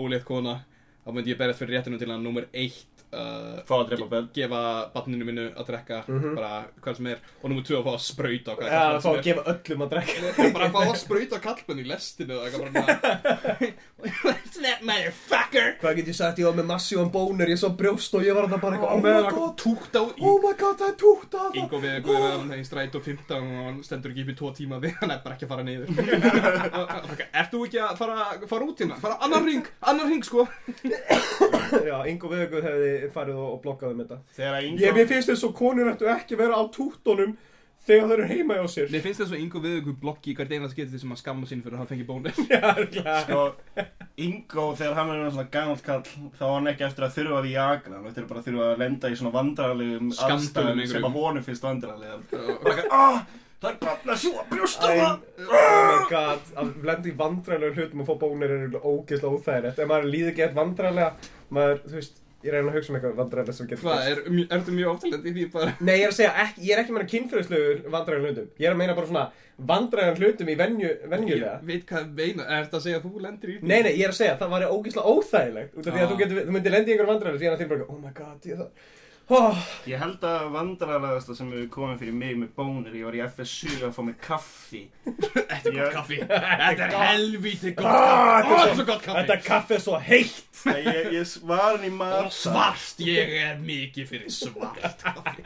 [0.05, 0.55] ólétt kona
[1.03, 4.27] þá myndi ég berjast fyrir réttinu til að nummer eitt uh, fá að drepa bell
[4.35, 4.61] gefa
[4.93, 6.35] barninu mínu að drekka Mhm.
[6.35, 6.51] bara
[6.83, 7.21] hvað sem er.
[7.43, 8.01] Og nummer tvö að fá að
[8.43, 10.51] á hvað ja, sem var að gefa öllum að drekka.
[10.53, 13.73] Bara að fá að sprauta kallmenn í lestinu og eitthvað bara
[14.23, 15.77] What's that motherfucker!
[15.81, 18.47] Hvað get ég sagt, ég var með massívan bónur ég svo brjóst og ég var
[18.49, 21.47] þarna bara oh með my god, túkt á oh my god, það er tútt að
[21.47, 24.37] það Ingo við guður hann í stræt og 15 og hann stendur ekki upp í
[24.41, 25.87] tvo tíma við hann er bara ekki að fara niður.
[27.43, 28.99] Ert þú ekki að fara, fara út hérna?
[29.03, 30.47] Fara annar ring, annar ring sko
[31.89, 34.19] já, Ingo Veðuguð hefði farið og, og blokkað um þetta.
[34.37, 37.35] Þegar ég, Ingo mér finnst þess að konur ættu ekki vera á túttunum
[37.83, 38.91] þegar þau eru heima hjá sér.
[38.93, 41.75] Mér finnst þess að Ingo ykkur blokki hvert einast getið sem að skamma sín fyrir
[41.75, 42.39] að hafa fengið bónus.
[43.25, 43.43] Sko
[44.23, 47.95] Ingo þegar hann er svona gamalt kall þá var hann ekki eftir að þurfa Viagra
[47.97, 51.65] hann eftir bara að þurfa að lenda í svona vandrarlegum aðstæðum sem að honum finnst
[51.65, 53.23] vandrarlegum ah,
[53.63, 55.21] það er bara að sjúa brjósta Æ, það.
[55.47, 59.79] oh my god, að lenda í vandræðilega hlutum og fá bónir er ógeðslega óþægilegt.
[59.79, 63.57] Ef maður líður gett vandræðilega maður, þú veist, ég reyna að hugsa um eitthvað vandræðilegt
[63.59, 65.75] sem getur Hvað, er, er þetta mjög oftalandi í því bara?
[65.87, 68.49] Nei, ég er að segja, ekki, ég er ekki að meina kynfyrirslegur vandræðan hlutum.
[68.59, 69.23] Ég er að meina bara svona
[69.71, 71.53] vandræðan hlutum í venju, venjulega.
[71.61, 73.69] Ég veit hvað meina, er þetta að segja að þú lendir í því?
[73.71, 76.11] Nei, nei, ég er að segja, það var ógeðslega óþægilegt Út af því að Ah.
[76.11, 78.49] þú, getur, þú myndir lendi í einhver vandræðan Því að það bara, oh my god,
[78.49, 78.91] ég það
[79.29, 79.57] oh,
[79.87, 83.73] Ég held að vandræðalegasta sem hefur komið fyrir mig með bónir, ég var í FSU
[83.87, 84.81] að fá mig kaffi.
[85.03, 89.03] Þetta er Ég- gott kaffi Þetta er helvíti gott Ah, kaffi þetta er svo- gott
[89.03, 92.53] kaffi Þetta kaffi er svo heitt Nei, Ég, ég var inn í Og matsal.
[92.53, 95.43] svart, ég er mikið fyrir svart kaffi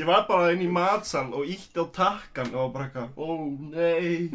[0.00, 3.28] Ég var bara inn í matsal og ítti á takkan og var bara eitthvað, ó
[3.74, 4.30] nei.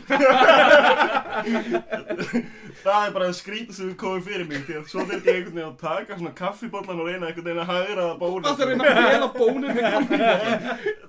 [2.84, 5.56] það er bara skrítið sem við komum fyrir mig því að svo þurfti ég einhvern
[5.58, 8.46] veginn að taka svona kaffibollan og reyna einhvern veginn að hægra það bónir.
[8.90, 10.16] Er að fela bónir með kaffi.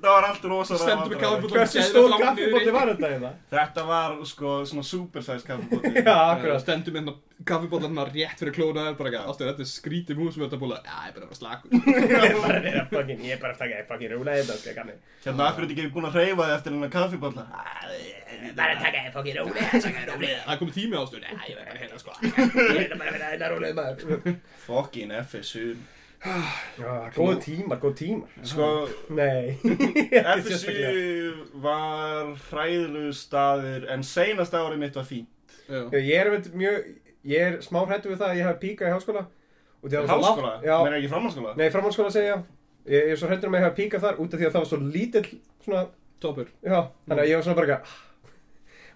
[0.01, 3.31] Það var allt rosa Stendur með kaffi Hversu stór kaffibóti var þetta hérna?
[3.53, 5.91] Þetta var sko svona supersize kaffibolli.
[6.07, 6.61] Já, akkurat.
[6.65, 7.05] Stendur með
[7.49, 11.13] kaffibóllarna rétt fyrir klónaður Bara ekki, ástöðu, þetta er skrítið mús með þetta Já, er
[11.17, 11.77] bara að vera slakur Ég
[12.17, 15.43] er bara að fucking, ég er bara að taka fucking rúla þetta, sko, kanni Hérna,
[15.47, 17.45] akkur er ekki búin að hreyfa þig eftir hennar kaffibolla?
[18.59, 21.21] Bara að taka fucking rúla, taka rúla Það er komið tími ástöðu
[26.21, 27.17] Er að FSU.
[27.17, 28.67] Góð tímar, góð tímar Sko,
[29.19, 29.57] Nei
[30.21, 30.51] Ekki.
[30.51, 35.27] FSU var hræðilegu staður en seinasta árið mitt var fín.
[35.71, 35.87] Já.
[35.97, 36.89] Ég er veit mjög,
[37.31, 39.27] ég er smá hrættu við það að ég hef píkað í háskóla
[39.81, 40.53] að Háskóla?
[40.61, 41.55] Já, Meina ekki framhalskóla?
[41.57, 42.37] nei, framhalskóla segja
[42.91, 44.65] ég er svo hrættur um að ég hef píkað þar út af því að það
[44.65, 45.27] var svo lítill
[45.65, 45.83] svona,
[46.21, 46.79] Toppur já,
[47.09, 47.95] þannig að ég var svona bara eitthvað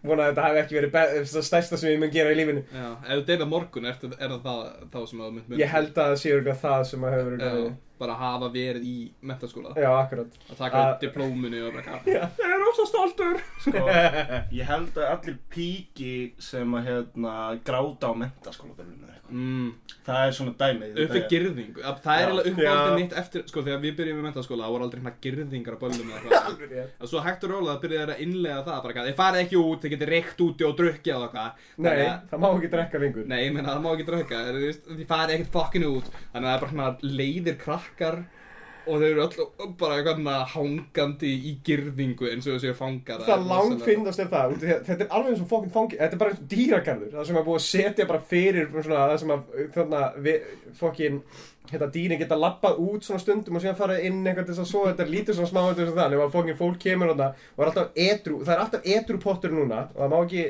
[0.04, 0.96] vona að þetta hef ekki verið
[1.32, 2.64] það stærsta sem ég mun gera í lífinu.
[2.74, 4.60] Já, ef þú deyna morgun, er, er það
[4.92, 7.36] þá sem að þú mynd Ég held að það sé örgulega það sem að hefur
[7.38, 10.34] verið bara hafa verið í mentaskóla Já, akkurat.
[10.50, 13.40] Að taka Að- diplóminu og bara eitthvað Ég er rosa stoltur.
[13.62, 13.84] Sko,
[14.58, 19.12] ég held að allir píki sem að hérna gráta á eitthvað.
[19.30, 19.68] mm,
[20.04, 20.98] Það er svona dæmið.
[21.04, 21.80] Uppi girðingu.
[21.80, 24.84] Að Það er eiginlega uppáldið mitt eftir Sko, þegar við byrjum í mentaskóla Það voru
[24.88, 25.78] aldrei hérna girðingar
[26.28, 26.92] eða Alveg rétt.
[27.00, 29.78] Og svo hægt og rólega byrjaði þeir að innlega það bara Þið farið ekki út,
[29.84, 31.64] þið getið reykt úti og drukkið og eitthvað.
[31.78, 33.24] Nei, Þannig að- það má ekki drekka lengur.
[33.32, 34.42] Nei, ég meina það má ekki drauka
[37.84, 38.24] Það krakkar
[38.84, 43.22] Og þau eru öll bara eitthvað svona hangandi í girðingu eins og þau séu fangar
[43.24, 46.42] Það langfinnast er það, þetta er alveg eins og fokkin fangi, þetta er bara eins
[46.42, 50.02] og dýragarður, það sem er búið að setja bara fyrir svona, það sem að þarna
[50.82, 51.18] fokkin,
[51.72, 54.70] hérna dýrin geta lappað út svona stundum og síðan farið inn eitthvað til þess að
[54.74, 57.24] svo þetta er lítið svona smá eitthvað sem það, nema að fokkin fólk kemur og
[57.24, 60.44] er alltaf edru, það er alltaf edru pottur núna og það má ekki,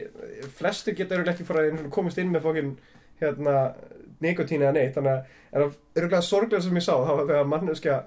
[0.59, 2.75] flestir geta eru ekki komist inn með fokkin,
[3.23, 3.59] hérna,
[4.23, 7.51] nikotín eða neitt, þannig að, það er örgulega sorglega sem ég sá, það var þegar
[7.51, 7.99] manneskja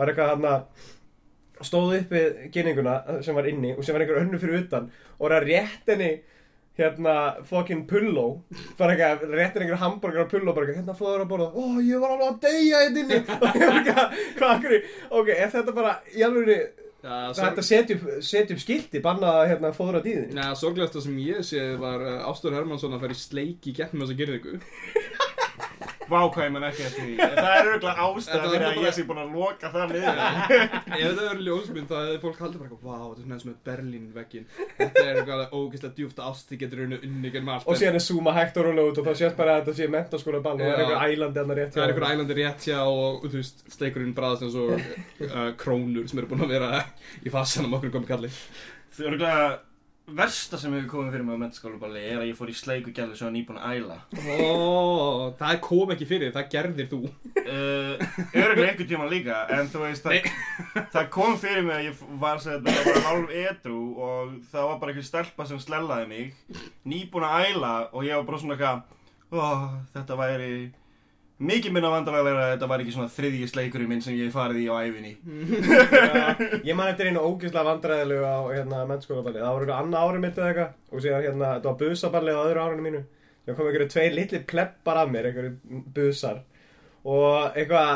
[0.00, 0.56] var eitthvað hérna
[1.66, 5.26] stóð upp við gynninguna sem var inni og sem var einhver önnu fyrir utan og
[5.26, 6.10] var að rétt henni
[6.80, 8.26] hérna fokkin pulló
[8.78, 12.00] bara eitthvað, rétt henni einhver hambúrgar og pulló bara hérna fóður að borða ó, ég
[12.00, 13.18] var alveg að deyja hérna inni.
[13.40, 14.76] Og ég var eitthvað, hvað akkur
[15.20, 17.62] ok, er þetta bara í alveg Já, þetta
[18.52, 22.26] upp skilti bannað að hérna fóður að dýðin Næ, sorglegasta sem ég séð var uh,
[22.28, 24.58] Ástur Hermansson að fara í sleik í getnum þessa girðingu
[26.10, 27.14] Vá hvað ég mann ekki eftir því.
[27.20, 30.22] Það er auðvitað ástæða fyrir að ég sé búin að loka það niður.
[30.90, 33.56] Ef þetta verður ljósmynd þá hefði fólk haldið bara Vá, þetta er svona eins með
[33.68, 34.46] Berlín veggin
[34.80, 38.04] Þetta er eitthvað ógeðslega djúft ást Þið getur unni unni genn allt og síðan er
[38.04, 40.72] zooma hægt og út og þá sést bara að þetta sé mentaskóla ball og það
[40.74, 41.94] er einhver ælandi hann rétt Það er hjá.
[41.94, 46.30] einhver ælandi rétt hjá og þú veist, steikurinn bræðast eins og uh, krónur sem eru
[46.32, 46.84] búin að vera
[47.24, 48.32] í fasanum okkur komið kalli.
[48.96, 49.69] Það er auðvitað
[50.16, 53.16] versta sem hefur komið fyrir mig á mentaskólaballi er að ég fór í sleiku gælu
[53.18, 53.96] sem var nýbúin að æla.
[54.16, 57.00] Ó, það kom ekki fyrir, það gerðir þú.
[57.40, 60.30] Uh, Öruglega einhvern tíma líka, en þú veist, það,
[60.94, 64.94] það kom fyrir mig að ég var þetta bara hálf edru og það var bara
[64.94, 68.84] einhver stelpa sem slellaði mig, nýbúin að æla og ég var bara svona eitthvað,
[69.30, 69.48] ó,
[69.96, 70.52] þetta væri
[71.40, 74.66] mikið minna vandalega að þetta var ekki svona þriðji sleikurinn minn sem ég farið í
[74.68, 75.12] á æfinni.
[75.20, 76.26] Já,
[76.68, 79.40] ég man eftir einu ógeðslega vandræðilegu á hérna, mennskólaballi.
[79.40, 82.44] Það var eitthvað annað árið mitt eða eitthvað og síðan hérna, þetta var busaballi á
[82.44, 83.02] öðru árinu mínu.
[83.46, 86.42] Það kom einhverju tveir litli pleppar af mér, einhverju busar
[87.08, 87.92] og eitthvað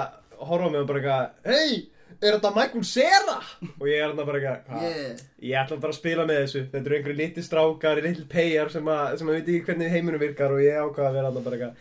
[0.72, 1.90] mig og bara eitthvað Hei,
[2.22, 3.36] er þetta Michael Cera?
[3.80, 4.84] Og ég er hérna bara eitthvað "Hvað?
[4.88, 5.24] Yeah.
[5.48, 8.84] Ég ætla bara að spila með þessu Þetta eru einhverju litli strákar, litli peyjar sem
[8.94, 11.58] að, sem að veit ekki hvernig heiminum virkar og ég ákvaða að vera hérna bara
[11.58, 11.74] eitthvað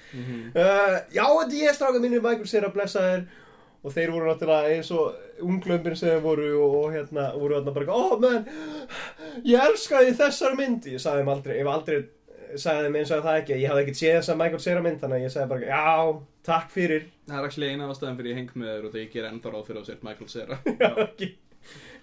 [0.58, 3.26] uh, Já, þetta er ég strákar mínir Michael Cera blessaðir
[3.84, 7.74] og þeir voru náttúrulega eins og unglömbin sem þeir voru og, og hérna voru hérna
[7.76, 8.46] bara Ó, menn,
[9.43, 11.98] ég elskaði þessar mynd Ég sagði þeim aldrei, ég hef aldrei
[12.62, 15.20] sagði þeim eins og það ekki, ég hafði ekkert séð þessa Michael Cera mynd þannig
[15.20, 18.54] að ég sagði bara, já, takk fyrir Það er ekki eina ástæðan fyrir ég heng
[18.60, 20.60] með þér og þegar ég ger ennþá ráð fyrir að sér Michael Cera.
[20.84, 21.30] Já, ekki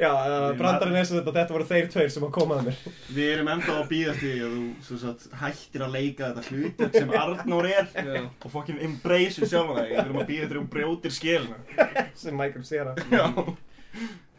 [0.00, 2.78] Já, uh, brandarinn er sem þetta, þetta voru þeir tveir sem að koma að mér.
[3.12, 6.96] Við erum ennþá að býða því að þú sem sagt, hættir að leika þetta hlutverk
[6.96, 8.22] sem Arnór er Já.
[8.24, 9.90] og fokkin embrace sjálf þig.
[9.90, 11.60] Við erum að býða að þú brjótir skélina.
[12.16, 12.96] Sem Michael Cera.
[13.12, 13.26] Já.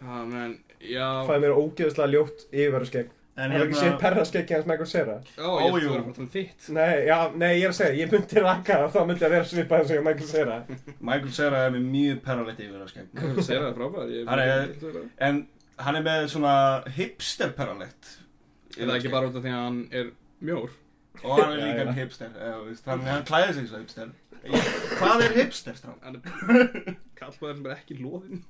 [0.02, 3.14] Já, menn, já Fæði mér ógeðslega ljótt yfirvaraskegg.
[3.40, 5.14] En Hefur ekki séð hérna, perraskeggi hans Michael Cera?
[5.38, 7.72] Já, ég Ó, ætti að vera að tala um þitt Nei, já, nei, ég er
[7.72, 10.28] að segja, ég myndi raka það, þá myndi að vera svipað eins og ég Michael
[10.34, 10.58] Cera.
[11.10, 13.08] Michael Cera er með mjög perralegt yfir að skegg.
[13.22, 15.40] Það segir það frábær ég- Hann er- Er En
[15.88, 16.56] hann er með svona
[16.98, 18.12] hipster perralegt.
[18.76, 20.12] það ekki bara út af því að hann er
[20.44, 20.76] mjór?
[21.24, 21.94] Og hann er líka já.
[22.02, 24.12] hipster, þú veist, hann, hann klæðir sig svo hipster.
[25.00, 25.96] Hvað er hipster, strá?
[26.04, 28.44] Hann er kallmaður sem er ekki loðinn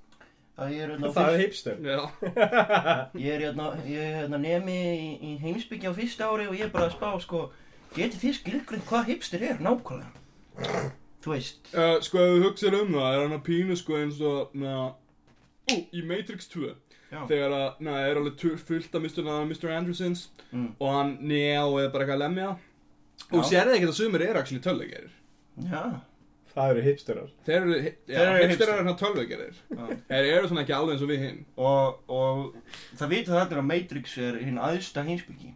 [0.57, 1.77] Það er Það er hipster.
[1.81, 1.99] Já
[3.25, 6.67] Ég er hérna, ég er hérna nemi í, í heimsbyggja á fyrsta ári og ég
[6.67, 7.45] er bara að spá, sko,
[7.95, 10.89] geti þið skilgrinn hvað hipster er nákvæmlega?
[11.21, 14.19] Þú veist, uh, Sko, ef þú hugsaður um það, er hann að pínu sko eins
[14.25, 14.75] og na,
[15.69, 19.31] Ó, í Matrix 2 já, Þegar að, na, er alveg fullt af Mr.
[19.47, 19.71] Mr.
[19.75, 22.49] Andersons mm, Og hann njá eða bara eitthvað að lemja
[23.31, 23.49] Og Já.
[23.51, 25.11] sér það ekki að sumir er actually tölvugerir
[25.61, 25.81] já,
[26.51, 27.29] Það eru hipsterar.
[27.47, 27.75] Þeir eru,
[28.07, 28.69] Þeir eru hipster hipster.
[28.73, 29.97] eru hérna tölvugerir já.
[30.09, 32.41] Þeir eru svona ekki alveg eins og við hinn Og, og
[32.99, 35.53] það vita það allir að Matrix er hinn aðsta heimsbyggi.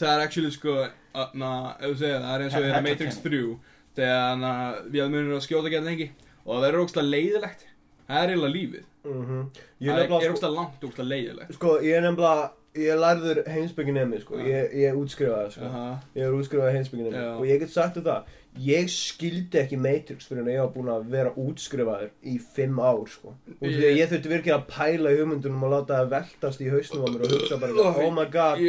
[0.00, 0.74] Það er actually sko,
[1.14, 3.54] að, na, ef þú segir það, það er eins og Þetta þeirra er Matrix kenning.
[3.54, 4.52] 3 Þegar na,
[4.90, 6.08] við munum að skjóta geta lengi
[6.44, 7.62] Og það verður ógstlega leiðilegt
[8.08, 9.40] Það er eiginlega lífið Mhm.
[9.84, 12.44] Ég Það er er, er sko, ógstlega langt, ógstlega leiðilegt sko, ég er nefnilega,
[12.80, 14.38] ég er lærður heimsbygginemi, sko.
[14.40, 14.46] Já.
[14.48, 15.66] Ég, ég er útskrifaður, sko.
[15.68, 15.82] Aha.
[16.16, 17.18] Ég er útskrifaður heimsbygginemi.
[17.20, 17.26] Já.
[17.36, 21.06] Og ég get sagt það, ég skildi ekki Matrix fyrir en ég var búinn að
[21.10, 23.34] vera útskrifaður í fimm ár, sko.
[23.58, 26.68] Og því að Ég- þurfti virkilega að pæla í hugmyndunum og láta það veltast í
[26.70, 27.72] hausnum á mér og hugsa bara,
[28.04, 28.60] oh my god,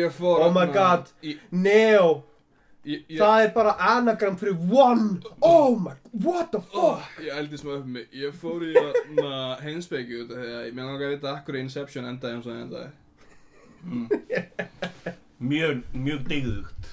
[0.45, 1.11] Oh my God.
[1.51, 2.23] Neo,
[2.85, 7.21] ég, ég, það er bara anagram fyrir one, oh my, what the oh, fuck?
[7.21, 10.75] Ég eldi smá upp mig Ég fór í að heimspeikju út af Því að ég
[10.81, 12.89] langar að vita akkur Inception endaði eins og það endaði
[15.45, 16.85] Mjög, mjög digðugt.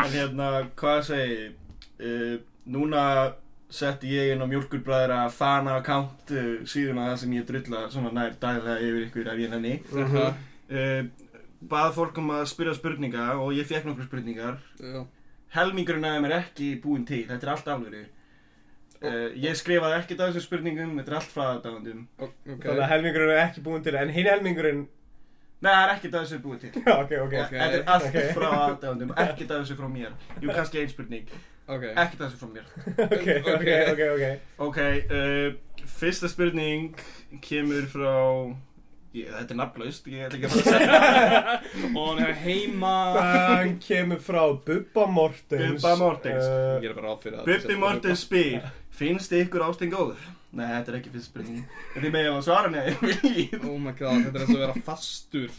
[0.00, 0.48] En hérna,
[0.80, 1.48] hvað segi?
[2.00, 2.36] Uh,
[2.70, 3.02] núna
[3.70, 8.32] setti ég inn á mjölkurbræðra fana account uh, síðuna það sem ég drulla svona nær
[8.40, 9.74] daglega yfir ykkur ef ég nenni.
[9.94, 10.26] Aha.
[10.70, 11.02] Uh,
[11.70, 14.56] bað fólk um að spyrja spurninga og ég fekk nokkur spurningar.
[14.80, 15.02] Já
[15.54, 18.04] Helmingurinn af þeim er ekki búinn til, þetta er allt alvöru.
[19.00, 22.04] Uh, ég skrifaði ekkert af þessum spurningum, þetta er allt frá aðdáðandum.
[22.20, 24.84] Ok Þannig að helmingurinn er ekki búinn til, en hinn helmingurinn,
[25.60, 26.70] Nei, það er ekkert af þessu búið til.
[26.86, 27.34] já, ok, ok.
[27.44, 27.50] Ok.
[27.52, 28.18] Þetta er allt ok.
[28.36, 30.14] frá aðdáðandum, ekkert af þessu frá mér.
[30.40, 31.34] Jú, kannski ein spurning,
[31.70, 32.70] Ok ekkert af þessu frá mér.
[33.16, 34.24] Ok, ok, ok, ok.
[34.66, 34.80] Ok,
[35.12, 37.04] uh, fyrsta spurning
[37.44, 38.16] kemur frá...
[39.10, 41.54] Ég, þetta er nafnlaust, ég ætla ekki að fara að segja.
[41.98, 45.80] Og hann er heima Hann kemur frá Bubba Mortens.
[45.82, 46.44] Bubba Mortens.
[46.46, 50.30] Ég Uh, er bara átt fyrir að Bubbi Mortens spyr, finnst þið ykkur ástin góður?
[50.50, 51.58] Nei, þetta er ekki fyrsta spurning.
[51.94, 53.52] En þið megið að svara neði, viljið.
[53.70, 55.52] Oh my god, þetta er eins og að vera fastur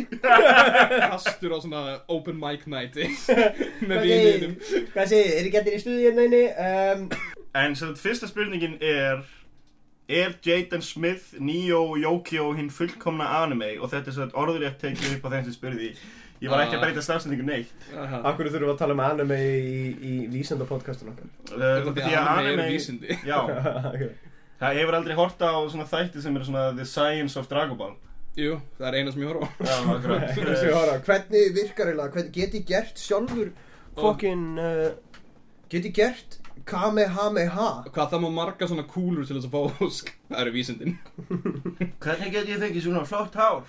[1.14, 2.98] Fastur á svona open mic night
[3.88, 4.56] Með vininum
[4.92, 6.42] Hvað segir, er ekki allir í stuðið hérna inni?
[6.66, 7.06] Um,
[7.62, 9.22] En sem sagt, fyrsta spurningin er
[10.12, 15.14] Er Jaden Smith, Neo og Yokio hinn fullkomna anime og þetta er svo orðurétt tekið
[15.22, 15.92] upp á þeim sem spurði
[16.42, 18.20] Ég var ekki að breyta stafsendingu neitt Aha.
[18.32, 21.30] Akkur þurfum við að tala um anime í, í vísenda podcastun okkar.
[21.54, 23.38] uh, Þetta er því að anime eru vísindi Já,
[23.94, 24.12] okay.
[24.62, 27.96] Það hefur aldrei hort á svona þætti sem eru svona The Science of Dragon Ball.
[28.40, 29.52] Jú, það er eina sem ég horfa á.
[29.68, 33.50] Já, akkurat Þessi uh, hóra, hvernig virkar eiginlega, hvernig get ég gert sjálfur
[33.98, 35.26] fokkin, uh,
[35.72, 36.38] get ég gert
[36.70, 37.70] kamehameha?
[37.92, 40.14] Hvað það má marga svona kúlur til þess að fá ósk?
[40.30, 40.98] Það eru vísindin.
[42.04, 43.66] Hvernig get ég fengið svona flott hár?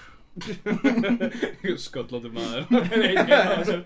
[1.83, 2.65] Sköllóttur maður.
[2.71, 3.83] Það er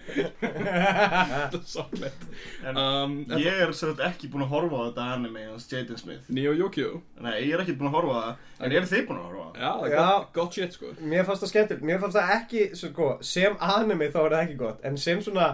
[2.66, 6.30] En um, ég er svo ekki búinn að horfa á þetta anime hans Jaden Smith.
[6.30, 7.00] Neo Yokio?
[7.24, 9.42] Nei, ég er ekki búinn að horfa á það En eru þið búinn að horfa
[9.42, 9.60] á það?
[9.60, 10.92] Já, það er gott, gott shit sko.
[11.02, 14.58] Mér fannst það skemmtilegt, mér fannst það ekki, sko, sem anime þá er það ekki
[14.62, 15.48] gott, en sem svona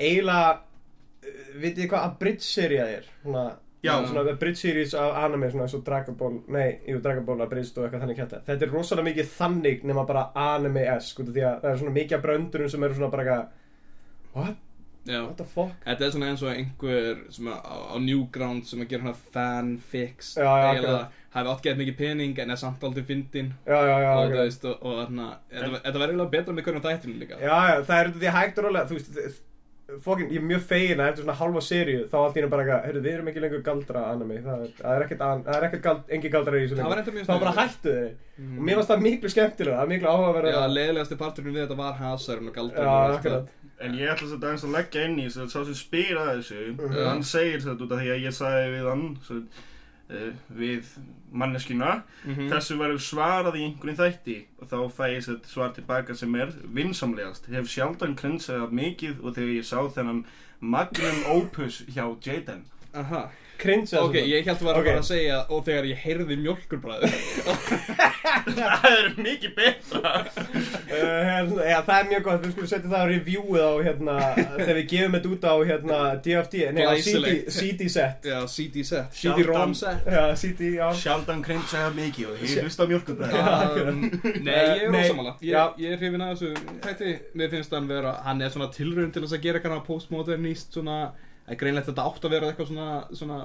[0.00, 0.50] eiginlega,
[1.24, 3.06] uh, vitið hvað abridge seria er?
[3.22, 3.46] Svona.
[3.84, 7.78] Svona abridge series af anime, svona eins og Dragon Ball, nei, jú, Dragon Ball abridged
[7.78, 8.42] og eitthvað þannig kæta.
[8.48, 12.24] Þetta er rosalega mikið þannig nema bara anime-esk, því að það er svona mikið af
[12.28, 13.48] bröndurum sem eru svona bara eitthvað,
[14.34, 14.62] what?
[15.04, 15.72] Já What the fuck?
[15.84, 19.18] Þetta er svona eins og einhver sem að, á, á Newground sem að gera hérna
[20.40, 21.18] já, eiginlega akkurat.
[21.34, 24.38] hafi átt gett mikið pening en er samt aldrei fyndin Já, já, já, og þú
[24.38, 27.74] veist og, og þarna þetta þetta verður eiginlega betra með hvernig þættinu líka Já, já,
[27.90, 29.44] það er af því að hægt og rólega, þú veist,
[30.04, 32.62] fokkin, ég er mjög fegin að eftir svona halva seríu þá allt í henni bara
[32.64, 35.58] eitthvað, heyrðu, við erum ekki lengur galdra anime, það er, það er ekkert, an, það
[35.58, 37.02] er ekkert gald, engin galdra í þessu Það var lengur.
[37.04, 38.14] enda mjög Það var bara hættu þeir.
[38.44, 40.54] Og mér fannst það miklu skemmtilega, það er miklu áhugaverða.
[40.54, 43.52] Já, leiðilegasti parturinn við þetta var hasarinn og akkurat.
[43.84, 46.28] En ég ætla þetta aðeins að leggja inn í þess að sá sem spyr að
[46.38, 47.06] þessu Mhm.
[47.08, 49.40] Hann segir þetta út af því að ég sagði við hann svo,
[50.56, 50.84] við
[51.32, 52.48] manneskina Mhm.
[52.50, 57.46] þessu verður svarað í einhverjum þætti og þá fæ ég svar tilbaka sem er vinsamlegast
[57.50, 60.24] hef sjaldan krinsað mikið og þegar ég sá þennan
[60.60, 63.30] magnum opus hjá Jaden Aha.
[63.60, 64.88] Cringe Ok, ég held að vera Ok.
[64.90, 67.14] bara að segja og þegar ég heyrði mjölkurbræður
[68.56, 70.12] það er mikið betra.
[70.24, 74.16] Uh, hérna, já, það er mjög gott, við skulum setja það á reviewið á hérna,
[74.58, 77.32] þegar við gefum þetta út á hérna, DFD, nei á CD.
[77.54, 78.28] CD set.
[78.28, 79.18] Já, CD set.
[79.20, 80.08] CD-ROM set.
[80.08, 80.86] Já, CD, já.
[80.98, 84.00] Sjaldan krinsað mikið og ég hlust á mjölkubræði um,
[84.46, 87.88] Nei, ég er Nei, ósamála ég, ég er hrifin að þessu Þetta, mér finnst hann
[87.90, 90.98] vera Hann er svona tilraun til þess að gera eitthvað postmodernist Svona,
[91.48, 93.38] að greinlegt þetta átt að vera eitthvað svona Svona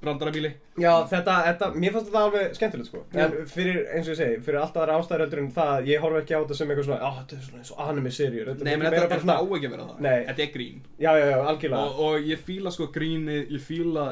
[0.00, 0.48] brandarabíli.
[0.80, 3.02] Já, þetta, þetta, mér fannst þetta alveg skemmtilegt sko.
[3.16, 6.18] En fyrir, eins og ég segi, fyrir allt aðra ástæður heldur en það Ég horf
[6.20, 8.72] ekki á þetta sem eitthvað svona, á, þetta er svona eins og anime serjur Nei,
[8.74, 10.02] menn þetta, þetta á ekki að vera það.
[10.06, 10.18] Nei.
[10.28, 10.82] Þetta er grín.
[10.98, 11.84] Já, já, já, algjörlega.
[11.86, 14.06] Og, og ég fíla sko grínið Ég fíla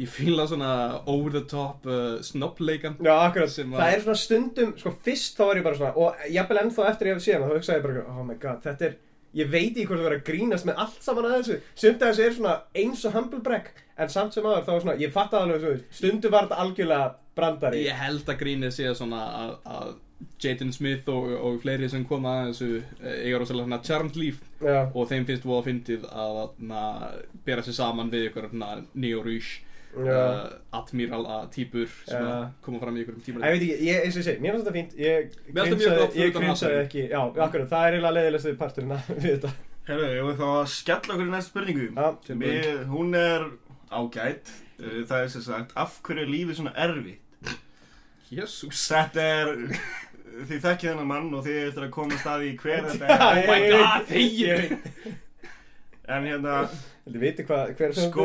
[0.00, 0.72] Ég fíla svona
[1.10, 5.58] over the top uh, snobbleikan Já, akkurat, það er svona stundum, sko fyrst þá var
[5.58, 8.04] ég bara svona Og jafnvel ennþá eftir ég hef séð hana, þá hugsaði ég bara
[8.14, 8.94] Oh my god, þetta er,
[9.38, 11.60] ég veit ekki hvort það verið að grínast með allt saman að þessu.
[11.84, 14.84] Sumt að þessu er svona eins og humble brag En samt sem aður, þá var
[14.84, 17.82] svona, ég fatt alveg svo Stundum var þetta algjörlega brandari.
[17.84, 19.90] Ég held að grínið sé svona að, að
[20.40, 24.40] Jaden Smith og, og fleiri sem koma að þessu eh, eiga rosalega svona charmed líf.
[24.60, 26.40] Já, og þeim finnst þú að fyndið að
[26.70, 26.84] na,
[27.44, 29.24] bera sér saman við ykkur na, Neo
[29.90, 30.18] Rouge já.
[30.22, 34.20] Uh, admirala típur sem að koma fram í Ég tíma veit ekki, ég, eins og
[34.20, 34.92] ég segi, mér finnst þetta fínt.
[35.00, 36.76] Ég Mér ég cringeaði hassinn.
[36.84, 37.02] ekki.
[37.10, 39.52] Já, akkurat, það er eiginlega leiðilegstu parturinn að- við þetta.
[39.90, 41.88] Herru, ég vil þá að skella okkur í næstu spurningu?
[41.96, 43.48] Já, Við, hún er
[43.90, 47.18] ágætt Uh, Það er sem sagt, af hverju er lífið svona erfi?
[48.32, 49.50] Jésús Þetta er,
[50.48, 53.40] þið þekkið þennan mann og þið eftir að koma stað í hver þetta er.
[53.42, 54.14] ég- my ég god.
[54.14, 55.18] Ég veit,
[56.10, 56.54] En hérna,
[57.10, 58.24] Þið viti hvað, hver sem sko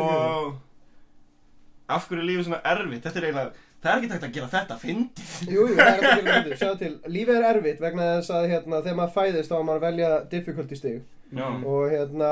[1.86, 3.02] Af hverju er lífið svona erfitt?
[3.06, 5.96] Þetta er eiginlega, það er ekki takt að gera þetta fyndið Jú, jú, það er
[5.96, 9.16] ekki að gera þetta Sjáðu til, lífið er erfitt vegna þess að hérna, þegar maður
[9.20, 11.02] fæðist þá maður að velja difficulty stig
[11.36, 12.30] Já, og hérna,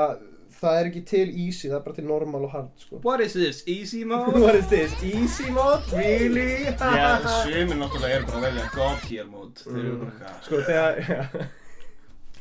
[0.55, 2.99] það er ekki til easy, það er bara til normal og hard sko.
[3.03, 4.39] What is this, easy mode?
[4.43, 4.93] What is this?
[5.03, 5.83] Easy mode?
[5.91, 6.63] Really?
[6.71, 7.09] Já,
[7.43, 11.01] sömur náttúrulega eru bara að velja God tier mode Þeir eru bara eitthvað Sko þegar,
[11.11, 11.47] já,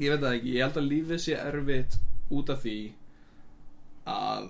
[0.02, 1.98] Ég veit það ekki, ég held að lífið sé erfitt
[2.34, 2.78] út af því
[4.10, 4.46] að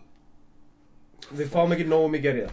[1.32, 2.52] við fáum ekki nógu mikið að ríða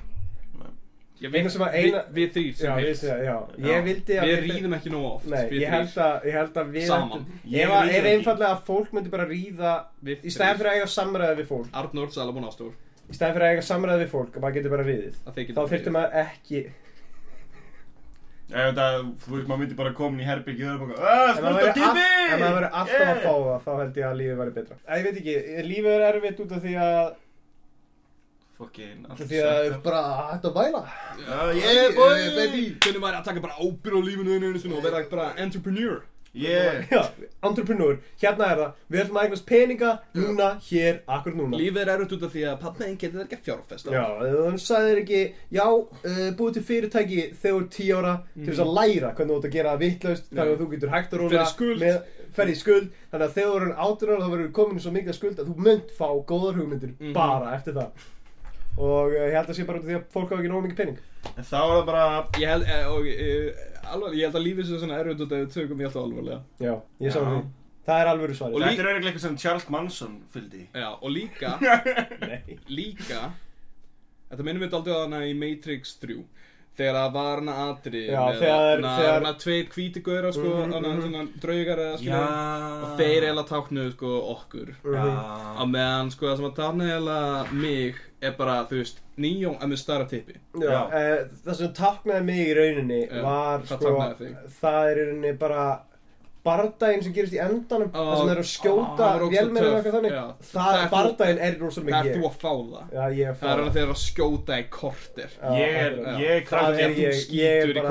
[1.21, 3.67] ég Eina sem að eina- við, við þrýr Já, sem við, heilt já, já, Já.
[3.71, 5.25] ég vildi að Við ríðum ekki nóg oft.
[5.29, 7.09] Nei, við ég held, að, ég held að við Saman.
[7.11, 8.07] ættum- Ég að- ekki.
[8.15, 11.67] einfallega að fólk myndi bara ríða Við Í stæðan fyrir að eiga samræði við fólk.
[11.77, 14.83] Arnór Salomón Ástór Í stæðan fyrir að eiga samræði við fólk og maður getur bara
[14.89, 16.63] ríðið að Þá þurfti maður ekki
[18.51, 18.85] Ef þetta,
[19.23, 22.07] þú veist, maður myndi bara komin í herbyggju og bara spurt á væri all- tími!
[22.33, 24.75] ef maður verið alltaf að fá það Þá held ég að lífið væri betra.
[24.91, 25.35] Ég veit ekki,
[25.69, 27.13] lífið er erfitt út af því að
[29.09, 30.83] Af Því að bara hægt að væla.
[31.17, 32.23] Já, yeah, boy!
[32.85, 36.01] Hvernig væri að taka bara ábyrð á lífinu þínu og vera bara entrepreneur?
[36.33, 36.85] Yeah!
[36.87, 37.01] Já,
[37.43, 38.75] entrepreneur, hérna er það.
[38.93, 41.57] Við ætlum að eignast peninga, núna, hér, akkur núna.
[41.59, 43.91] Lífið er erfitt út af því að pappa einn getur ekki að fjárfesta.
[43.91, 45.19] Já, þannig sagði þér ekki
[45.57, 49.33] Já, uh, búið til fyrirtæki þegar þú er 10 ára Til þess að læra hvernig
[49.35, 51.45] þú átt að gera það vitlaust Þannig að þú getur hægt að róla
[52.31, 52.87] Fer í skuld.
[53.11, 55.51] Þannig að þegar þú eru 18 ára þá verður komin í svo mikið skuld Að
[55.51, 57.11] þú munt fá góðar hugmyndir Mhm.
[57.17, 58.07] bara eftir það
[58.77, 60.65] Og uh, ég held að sé bara út af því að fólk hafa ekki nógu
[60.67, 60.99] mikið pening.
[61.35, 62.05] En þá er það bara
[62.41, 65.33] Ég held, eh, og, eh, alveg, ég held að lífið sé svona erfitt út af
[65.35, 66.39] því að við tökum því alltaf alvarlega.
[66.63, 66.73] Já,
[67.05, 67.41] ég sá því.
[67.85, 71.09] Það er alvöru svari Og Þetta er eiginlega eitthvað sem Charles Manson fylgdi Já, og
[71.09, 71.55] líka,
[72.29, 72.57] Nei.
[72.69, 73.21] líka
[74.29, 76.19] Þetta minnum við aldrei á hana í Matrix 3
[76.77, 81.01] Þegar það var hana atri Já, þegar- hana, tveir hvíti gauðra sko, Mhm, mhm.
[81.01, 82.21] svona draugar eða skilja
[82.83, 84.71] Og þeir eiginlega táknuðu sko okkur.
[84.85, 85.03] Já.
[85.59, 89.69] Á meðan sko það sem að tákna eiginlega mig er bara, þú veist, nýjón en
[89.69, 90.35] með starra tippi.
[90.55, 90.81] Já.
[90.87, 93.95] uh, það sem taknaði mig í rauninni var hvað sko,
[94.61, 95.81] það er í rauninni bara
[96.45, 99.95] bardaginn sem gerist í endanum Ó, það sem er að skjóta ógeðslega vélmennum og eitthvað
[99.97, 100.15] þannig.
[100.15, 100.23] Já.
[100.51, 102.95] það, Það bardaginn er rosalega Það er þú að fá það.
[102.97, 105.35] Já, er Það er alveg þegar að skjóta í korter.
[105.37, 106.19] Já, Ég er, akkurat.
[106.21, 107.85] ég er Það kraftur er Þú ég- skýtur í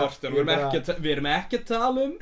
[0.80, 2.14] að ta- við erum ekki að tala um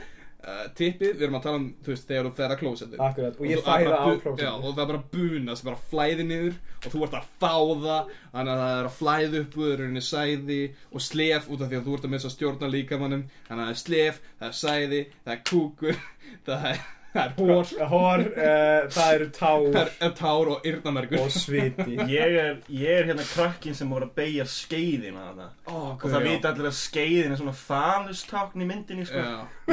[0.45, 3.39] uh, tippið, við erum að tala um, þú veist, þegar þú fer að klósettið Akkurat,
[3.39, 4.45] og ég færa bara á klósettið.
[4.45, 7.55] Já, og það er bara buna sem bara flæði niður og þú ert að fá
[7.87, 10.61] það þannig að það er að flæði upp úr rauninni sæði
[10.93, 13.75] og slef út af því að þú ert að missa stjórna líkamannum þannig að það
[13.75, 16.01] er slef, það er sæði, það er kúkur
[16.49, 16.87] það er,
[17.19, 19.67] það er hór Hór, uh, það eru tár.
[19.75, 21.97] Það er tár og yrnamergur og sviti.
[22.17, 25.49] Ég er, ég er hérna krakkin sem voru að beigja skeiðina þarna.
[25.67, 29.25] Ó, Og það vita allir að skeiðin er svona fanustákn í myndinni sko.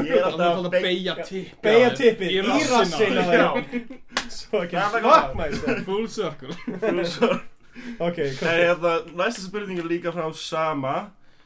[0.02, 1.18] Ég er það alltaf er að beigja
[1.66, 5.84] Beigja tippið í þeim Svo ekki það er myself.
[5.86, 6.58] Full circle.
[6.82, 7.36] Þú svo
[8.00, 10.94] Ok, Nei, hvað hérna, næsta spurning er líka frá Sama.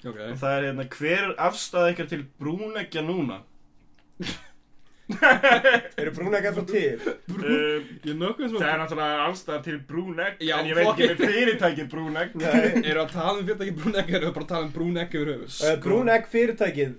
[0.05, 0.19] Ok.
[0.29, 3.41] Og það er hérna hver er afstæða ykkar til brúneggja núna
[5.99, 6.99] Eru brúneggar svo til?
[7.01, 11.07] um, Ég er nokkuð það er náttúrulega allstæða til brúnegg Já, en ég veit ekki
[11.09, 12.35] með fyrirtækið brúnegg.
[12.39, 12.83] Nei.
[12.91, 15.57] Eru að tala um fyrirtæki brúnegg Eru að bara tala um brúnegg yfir höfuð.
[15.65, 16.93] Uh, Brúnegg fyrirtækið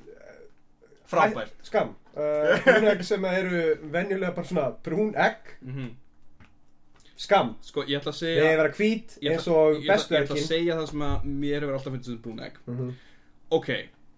[1.10, 1.94] frábært Æ, Skam
[2.66, 3.62] Brúnegg sem eru
[3.94, 5.88] venjulega bara svona brúnegg Mhm.
[7.20, 10.14] Skam Sko, ég ætla að segja vera hvít ég eins ætla- og ég ætla- bestu
[10.14, 12.54] Ég ætla að segja það sem að mér hefur alltaf finnst sem brúnegg.
[12.66, 12.90] Mhm.
[13.50, 13.68] Ok,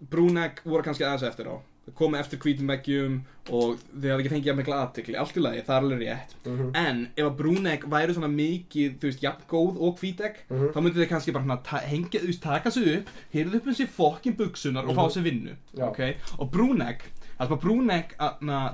[0.09, 1.55] brúnegg voru kannski aðeins eftir á
[1.95, 3.15] Komu eftir hvítum veggjum
[3.51, 6.35] og þau hafa ekki fengið að mikla aðtekli Allt í lagi, það er alveg rétt
[6.45, 6.69] Mhm.
[6.79, 10.71] En ef að brúnegg væri svona mikið, þú veist, jafn góð og hvítegg Mhm.
[10.73, 13.87] Þá myndu þau kannski bara hengja, þú veist, taka sig upp Hyrðu upp um sér
[13.87, 15.77] fokkin buksunar og fá sér vinnu Mhm.
[15.77, 15.87] Já.
[15.89, 17.01] Ok, og brúnegg
[17.33, 18.09] Það er bara brúnegg,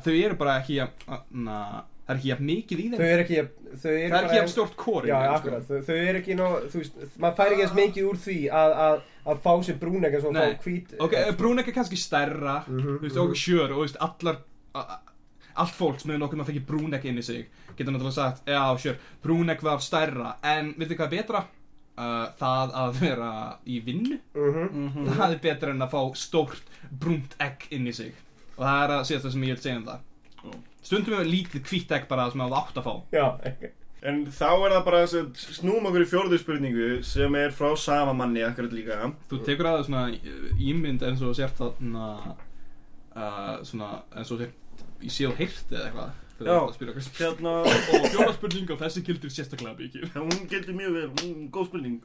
[0.04, 3.00] þau eru bara ekki jafn, aðna, Það er ekki jafn mikið í þeim.
[3.00, 6.96] Þau er ekki jafn stort kóri Já, akkurat, þau, þau eru ekki ná, þú veist,
[7.22, 10.40] maður fær ekki eins mikið úr því að, að, að fá sér að Nei.
[10.42, 14.02] fá hvít Ok, brúnegg er kannski stærra Mhm, Þú veist, og sjör, og þú veist,
[14.08, 14.42] allar
[15.60, 17.46] Allt fólk sem hefur nokkuð að fekki brúnegg inn í sig
[17.78, 21.46] Getur náttúrulega sagt, já, sjör Brúnegg var stærra, en veitir hvað er betra?
[22.00, 23.30] Uh, það að vera
[23.68, 24.18] í vinnu.
[24.34, 25.08] Mhm.
[25.20, 28.14] Það er betra en að fá stórt brúnt egg inn í sig.
[28.56, 30.06] Og það er að síðast það sem ég vil segja um það
[30.86, 34.46] Stundum hefur lítið hvítt egg bara sem það átt að fá Já, ekki En þá
[34.48, 35.14] er það bara að
[35.44, 39.82] snúma okkur í fjórðu spurningu sem er frá sama manni akkurat líka Þú tekur að
[39.82, 40.04] það svona
[40.70, 45.90] ímynd eins og sért þarna uh, Svona eins og sért í séð og heyrt eða
[45.90, 46.56] eitthvað Þegar Já.
[46.56, 47.54] þú ert að spyrja okkur Hérna,
[48.00, 52.00] Og fjóra spurning og þessi gildur sérstaklega mikið hún getur mjög vel, hún, góð spurning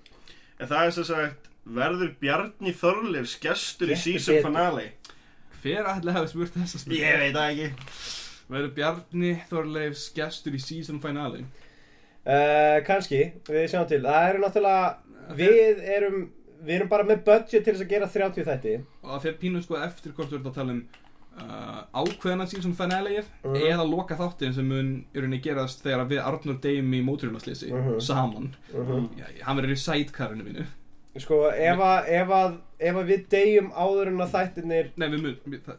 [0.58, 1.48] En það er sem sagt,
[1.78, 4.88] verður Bjarni Þorleifs gestur í season finale?
[5.62, 7.06] Hver ætli hafi spurt þessa spurning?
[7.06, 11.44] Ég veit það ekki Verður Bjarni Þorleifs gestur í season finale?
[12.26, 16.18] uh, Kanski, við sjáum til Það eru náttúrulega Við erum
[16.64, 19.62] Við erum bara með budget til þess að gera 30 þætti Og það fer pínu
[19.64, 20.84] sko eftir hvort þú ert að tala um
[21.34, 23.56] uh, ákveðna season finale Mhm.
[23.68, 27.98] eða loka þáttin sem mun í rauninni gerast þegar við Arnur deyjum í móturhjólaslýsi Mhm.
[28.00, 29.08] saman Mhm.
[29.18, 30.64] Já, hann verður í sidecarinu mínu
[31.22, 32.54] Sko, ef að, ef að,
[32.90, 35.36] ef að við deyjum áður en að þættirnir Nei, við mun,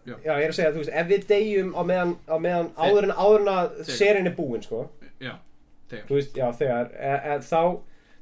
[0.07, 2.69] já, Já, ég er að segja, þú veist, ef við deyjum á meðan, á meðan
[2.79, 4.85] áður en, áður en að serien er búin, sko.
[5.19, 5.33] Já,
[5.91, 6.05] þegar.
[6.07, 7.59] Þú veist, já, þegar, e, e, þá,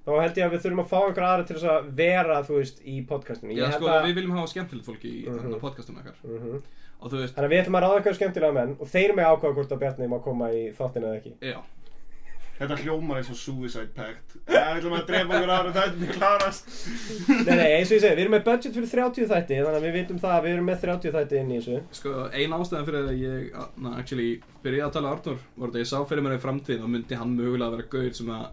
[0.08, 2.58] þá held ég að við þurfum að fá einhver aðra til þess að vera, þú
[2.58, 3.60] veist, í podcastinu.
[3.60, 5.60] Já, sko, við viljum hafa skemmtilegt fólki í mm Mhm.
[5.62, 6.18] podcastum okkar.
[6.26, 6.64] Mhm.
[7.04, 9.30] Og þú veist, Þannig að við ætlum að ráða eitthvað skemmtilega menn og þeir með
[9.30, 11.34] ákvaða hvort að Bjarni má koma í þáttinu eða ekki.
[11.44, 11.60] Já
[12.54, 14.36] Þetta hljómar eins og Suicide Pact.
[14.46, 16.68] Það ætlum að drepa okkur ára þetta er klarast
[17.48, 19.88] Nei, nei, eins og ég segi, við erum með budget fyrir 30 þætti þannig að
[19.88, 21.80] við vitum það að við erum með 30 þætti inn í þessu.
[22.00, 24.28] Sko, ein ástæðan fyrir að ég, na, actually,
[24.66, 27.20] byrjaði að tala Arnur var þetta að ég sá fyrir mér í framtíð og myndi
[27.20, 28.46] hann mögulega vera gaur sem að,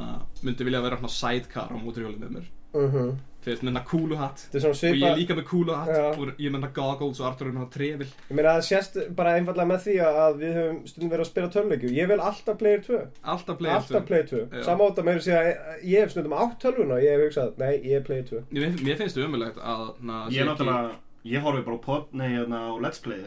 [0.00, 0.08] na,
[0.40, 2.50] myndi vilja vera svona sidecar á móturhjólið með mér.
[2.72, 3.12] Uh -huh.
[3.42, 4.44] Þú veist, með hérna kúlu hatt.
[4.52, 5.90] Þetta svona og ég er líka með kúlu hatt.
[5.90, 6.04] Já.
[6.12, 8.08] og ég er með hérna goggles og Arnur er með hérna trefil.
[8.28, 11.50] Ég meina það sést bara einfallega með því að við höfum stundum verið að spila
[11.56, 13.00] tölvleikju Ég vil alltaf player 2
[13.34, 14.62] Alltaf player Alltaf player 2 Já.
[14.66, 15.50] Sammáta meira sé að
[15.88, 18.76] ég hef stundum átt tölvuna og ég hef hugsað, nei, ég er player 2 Mér,
[18.82, 20.94] mér finnst það umulegt að na, Ég er náttúrulega,
[21.32, 23.22] ég horfi bara á pod, nei, hérna á Let's Play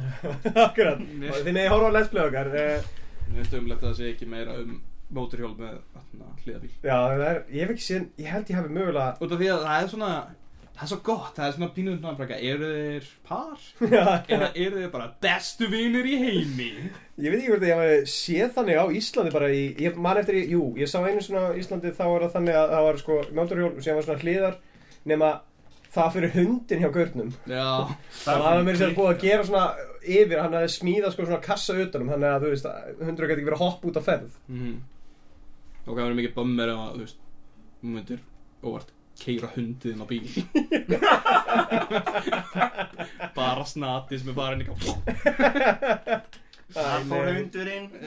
[0.66, 2.88] Akkurat, þið með ég horfa á Let's Play okkar eh,
[3.30, 4.78] mér finnst það umulegt að það sé ekki meira um
[5.14, 5.78] móturhjól með
[6.44, 6.74] hliðabíl.
[6.84, 9.50] Já, það er, ég hef ekki séð, ég held ég hafi mögulega Út af því
[9.54, 10.12] að það er svona
[10.80, 13.64] Það er svo gott, það er svona pínuð náttúrulega Eru þeir par?
[14.32, 16.68] Eða eru þeir bara bestu vinir í heimi?
[17.20, 20.20] Ég veit ekki hvort að ég hafi séð þannig á Íslandi bara í, ég man
[20.22, 23.18] eftir jú, ég sá einu svona Íslandi þá var það þannig að það var sko
[23.28, 24.56] mjöldarhjól sem var svona hliðar
[25.10, 25.30] nema
[25.90, 27.34] það fyrir hundin hjá gaurnum.
[27.50, 27.66] Já
[28.22, 29.66] Það hafði mér sér búið að gera svona
[30.00, 32.70] yfir, hann hafði smíðað sko svona kassa utanum þannig að þú veist,
[33.02, 34.40] hundur geti ekki verið að hoppa út á ferð.
[34.48, 34.78] Mm
[35.86, 37.18] Og hvað verður mikið bömmir að, þú veist
[37.80, 38.20] Þú myndir
[38.68, 40.28] óvart keira hundiðin á bíl.
[43.36, 44.62] Bara snati sem er farin
[46.70, 47.86] Það fór hundurinn.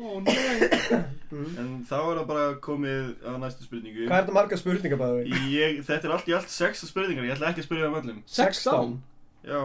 [0.00, 0.32] Ó nei.
[1.60, 4.04] En þá er það bara komið að næstu spurningu.
[4.06, 5.22] Hvað er þetta marga spurningar bæði?
[5.52, 8.20] ég, Þetta er allt í allt sex spurningar, ég ætla ekki að spyrja um öllum.
[8.30, 8.94] 16
[9.50, 9.60] Já.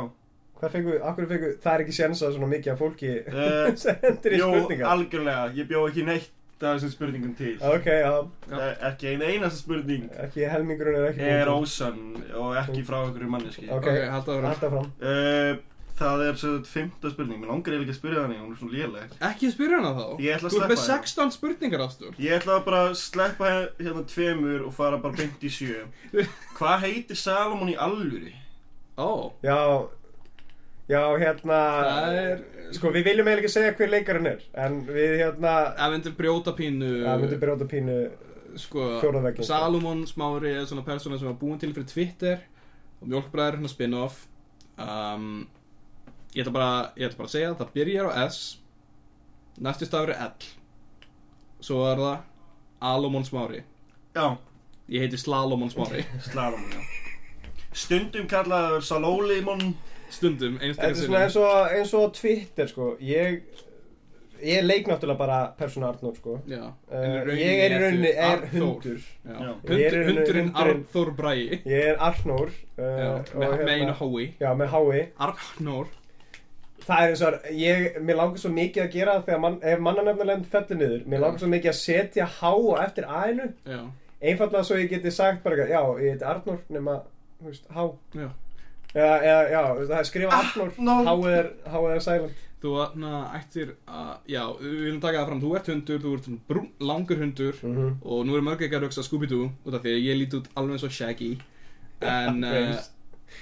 [0.59, 4.31] Hvað fengu, akkur fengu, það er ekki séns að svona mikið af fólki uh, sendir
[4.35, 4.87] í Jó, spurningar?
[4.91, 7.57] algjörlega, ég bjó ekki neitt af þessum spurningum til.
[7.61, 8.13] Ok, já,
[8.49, 8.57] Já.
[8.61, 10.09] Eh, Ekki ein einasta spurning.
[10.23, 12.01] Ekki helmingurinn er ekki er ósann
[12.33, 14.51] og ekki frá einhverju manneski Ok, Ok, haltu áfram.
[14.51, 15.55] alltaf fram uh,
[15.95, 17.37] Það er svo þetta fymta spurning.
[17.39, 19.13] Mér langar eiginlega ekki að spyrja þannig, hún er svona léleg.
[19.29, 20.07] Ekki spyrja hana þá?
[20.19, 21.11] Ég ætla að Þú ert með sleppa henni.
[21.11, 25.45] 16 spurningar ástur Ég ætla bara að sleppa he- hérna tveimur og fara bara beint
[25.47, 25.85] í sjö.
[26.57, 28.33] Hvað heitir Salomon í alvöru?
[28.99, 29.31] Ó.
[29.43, 29.55] Já,
[30.91, 32.43] já, hérna Það er
[32.75, 36.53] Sko, við viljum eiginlega ekki segja hver leikarinn er En við, hérna Það myndir brjóta
[36.57, 37.97] pínu Það myndi brjóta pínu
[38.55, 39.49] sko, Fjórða vegginn, sko.
[39.51, 42.43] Salomon Smári er svona persóna sem var búin til fyrir Twitter
[43.01, 44.21] og Mjólkbræður er hérna spin-off.
[44.79, 45.25] Um,
[46.35, 48.39] ég ætla bara ég ætla bara að segja að það byrjar á S
[49.61, 50.47] næsti stafur er L.
[51.63, 52.23] Svo er það
[52.91, 53.63] Alomon Smári.
[54.15, 54.37] Já,
[54.91, 56.05] ég heiti Slalomon Smári.
[56.29, 56.81] Slalom, já.
[57.75, 59.75] Stundum kallaður Salólimon
[60.09, 62.95] stundum, er svona eins og, eins og Twitter sko.
[63.01, 63.41] Ég
[64.45, 66.33] Ég leik náttúrulega bara persónu Arnór sko.
[66.45, 68.97] Já, uh, Ég er í rauninni er hundur.
[69.25, 69.37] Er
[69.69, 74.67] hundurinn hundurinn- Arnþór Bræi Ég er Arnór uh, með, hérna- með einu hái Já, með
[74.75, 75.87] hái Arnór.
[76.85, 80.45] Það er eins og ég, mér langar svo mikið að gera þegar mann, ef mannanefnilegnd
[80.51, 81.05] fellur niður.
[81.09, 83.81] Mér langar svo mikið að setja há og eftir aðinu Já,
[84.21, 86.99] Einfallega svo ég geti sagt bara Já, ég heiti Arnór nema,
[87.39, 87.87] þú veist, há
[88.19, 88.29] já
[88.95, 91.49] Já, þú veist, það er skrifa Arnór Arnór.
[91.67, 92.43] Há er, silent?
[92.63, 92.71] Þú
[93.35, 97.19] ættir að, já, við viljum taka það fram, þú ert hundur, þú ert brún, langur
[97.21, 97.59] hundur.
[97.61, 97.89] Mhm.
[98.01, 100.47] og nú er mörg ekki að hugsa Scooby-Doo út af því að ég líti út
[100.55, 101.31] alveg eins og Shaggy.
[102.01, 102.91] En, uh, Veist.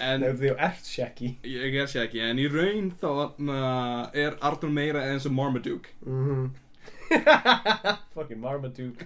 [0.02, 1.38] en Nei, þú ert Shaggy.
[1.46, 5.94] Ég er Shaggy, en í raun þá na, er Arthur meira eins og Marmaduke.
[6.06, 6.52] Mhm.
[8.16, 9.06] Fucking Marmaduke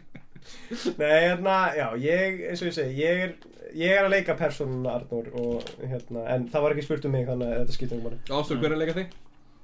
[1.02, 3.34] Nei, hérna, já, ég, eins og ég segi, ég er,
[3.78, 7.26] ég er að leika persónuna Arnór og, hérna, en það var ekki spurt um mig,
[7.30, 8.22] þannig að þetta skýtum bara.
[8.40, 9.18] Ástur, hver er að leika þig?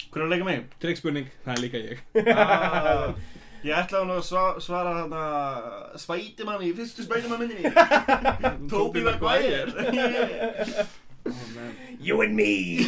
[0.10, 0.66] Hver er að leika mig?
[0.84, 2.04] Trikkspurning, það er líka ég.
[2.34, 3.16] Ah,
[3.64, 7.72] Ég ætlaði nú að sva svara þarna Spætimann í fyrstu Spætimann myndinni
[8.72, 9.72] Toby Maguire.
[12.04, 12.84] You and me!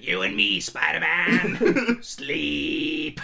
[0.00, 2.00] You and me, Spider-Man.
[2.00, 3.20] Sleep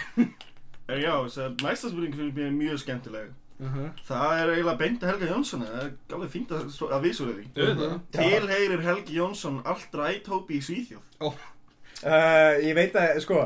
[0.97, 3.29] já, þess að næsta spurning fyrir mér er mjög skemmtileg.
[3.59, 3.87] Uh -huh.
[4.07, 6.61] Það er eiginlega beint að Helga Jónsson Það er alveg fínt að,
[6.95, 7.13] að því
[7.57, 7.99] Auðvitað.
[8.11, 11.03] Tilheyrir Helgi Jónsson alltaf Toby í Svíþjóð?
[11.19, 13.41] Uh, ég veit að, sko,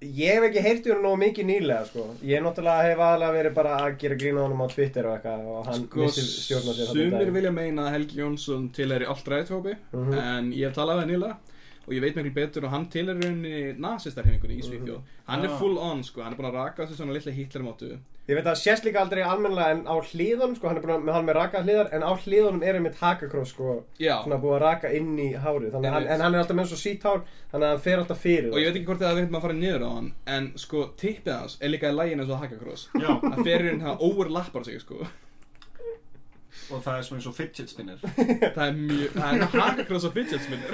[0.00, 2.04] ég hef ekki heyrt í hún nógu mikið nýlega, sko.
[2.22, 5.66] Ég náttúrulega hef aðalega verið bara að gera grína honum á Twitter og eitthvað og
[5.66, 7.32] hann Sko, missi stjórna sér þarna í sumir dag.
[7.34, 10.14] vilja meina að Helgi Jónsson tilheri allt ræðtópi Mhm.
[10.14, 11.36] en ég hef talað við hann nýlega
[11.88, 15.00] og ég veit miklu betur og hann tilheri rauninni nasistarhefingunni í Svíþjóð.
[15.28, 17.90] Hann er full on sko, hann er búin að raka þessu svona litla Hitlermáttu.
[18.28, 20.92] Ég veit að það sést líka aldrei almennilega en á hliðunum, sko, hann er búin
[20.98, 24.36] að, með hann með raka hliðar, en á hliðunum er einmitt hakakross, sko, já, svona
[24.42, 26.80] búið að raka inn í hárið, þannig að hann, en hann er alltaf með svo
[26.82, 27.22] sítt hár,
[27.54, 29.46] þannig að hann fer alltaf fyrir og ég veit ekki hvort það veit maður að
[29.46, 32.84] fara niður á hann en sko, tippið hans er líka í lægin eins og Hakakross.
[33.00, 35.08] Já, það ferir hann, overlappar sig sko
[36.68, 38.02] og það er svona eins og fidget spinner
[38.56, 40.72] það er mjög, það er Hakakross og fidget spinner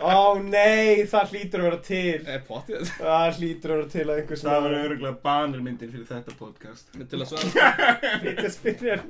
[0.00, 2.20] Ó nei, það hlýtur að vera til.
[2.30, 6.36] Er pottið Það hlýtur að vera til að einhver Það verður öruglega banirmyndir fyrir þetta
[6.38, 6.94] podcast.
[7.10, 7.90] Til að svara
[8.24, 9.04] Fittispinnir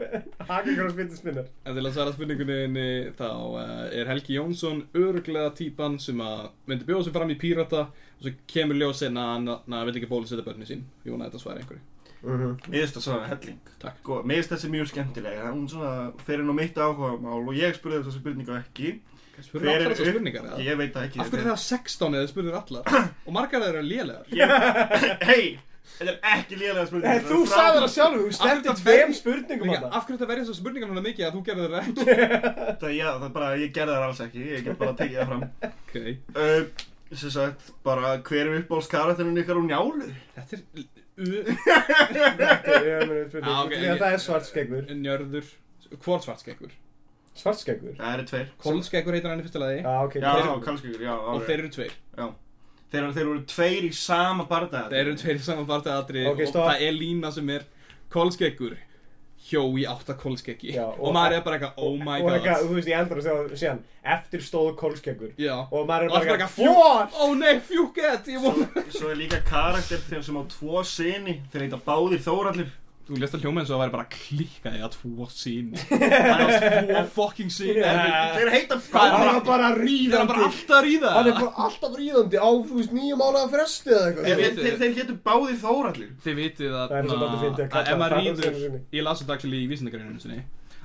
[0.48, 2.88] Hakakross fittispinnir En til að svara spurningunni
[3.18, 7.86] þá uh, er Helgi Jónsson öruglega típan sem að myndi bjóða sig fram í pírata
[7.90, 10.84] og svo kemur ljósinn að hann na, vil ekki bólusetta börni sín.
[11.06, 11.99] Ég vona að þetta sværi einhverju.
[12.20, 14.00] Mér finnst það svona helling Takk.
[14.02, 15.92] Sko, Mér finnst þessi mjög skemmtilega Hún svona
[16.26, 18.90] fer inn á mitt áhuga mál og ég spurði þessa spurningu ekki
[19.40, 20.58] Spurðu Hver er allar þessar upp- spurningar eða?
[20.66, 22.84] Ég veit það ekki Af hverju það 16 eða spurður allar?
[23.26, 24.24] og margar þeirra lélegar.
[24.36, 25.46] er- Hei,
[25.96, 29.70] þetta er ekki lélega spurning Nei, þú sagði það sjálf, þú hverju tveim það spurningum
[29.72, 32.04] Líka, hana af hverju þetta verið þessar spurningar núna mikið að þú gerði þeirra ekki?
[32.84, 35.32] Það, já, það er bara, ég gerði það alls ekki Ég get bara tekið það
[35.32, 35.42] fram
[35.72, 35.96] ok.
[36.36, 36.86] uh,
[37.24, 40.12] Sem sagt, bara hver er uppbólskarakterinn ykkar úr njálu?
[40.36, 40.84] Þetta er
[42.60, 45.48] Já, það er svartskeggur njörður.
[46.04, 46.72] Hvort svartskeggur?
[47.40, 47.94] Svartskeggur?
[47.98, 49.80] Það eru tveir Kolskeggur heitir hann í fyrsta lagi.
[49.84, 51.46] Já, ok Já, þeir- já Og alveg.
[51.48, 51.92] þeir eru tveir.
[52.90, 56.66] Þeir, þeir eru tveir í sama barða Það eru tveir saman barndagатri Ok, og stopp.
[56.72, 57.62] það er lína sem er
[58.10, 58.76] kolskeggur
[59.48, 62.34] hjó í átta kolskeggi Já, og, og- maður er bara eitthvað oh my Og god.
[62.36, 63.80] eitthvað, þú veist, ég endur að segja síðan
[64.14, 65.32] Eftir stóðu kólskeggur
[65.70, 66.54] Og maður er Og bara eitthvað eitthvað
[67.20, 71.66] ó nei fjúkett ég vona Svo er líka karakter þegar sem á tvo sinni Þeir
[71.66, 72.70] heita báðir Þórallir
[73.10, 76.84] Þú lést að hljóma eins og það væri bara klikkaði að tvo sín Það er
[76.86, 77.88] tvo fucking sín Já.
[77.88, 81.10] Það Þeir heita er Hann báðir er bara er ríðandi bara alltaf að ríða.
[81.16, 84.30] Hann er bara alltaf ríðandi á, þú veist, nýju mánuða fresti eða eitthvað.
[84.30, 86.14] Þeir, þeir, þeir, þeir hétu báðir Þórallir.
[86.22, 88.80] Þið vitið að, Það er að að ef maður það ríður.
[88.94, 90.40] Ég las þetta actually í vísindagreininu sinni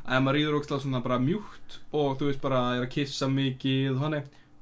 [0.06, 3.30] að ef maður ríður ógstlega svona bara mjúkt og þú veist bara er að kissa
[3.32, 4.02] mikið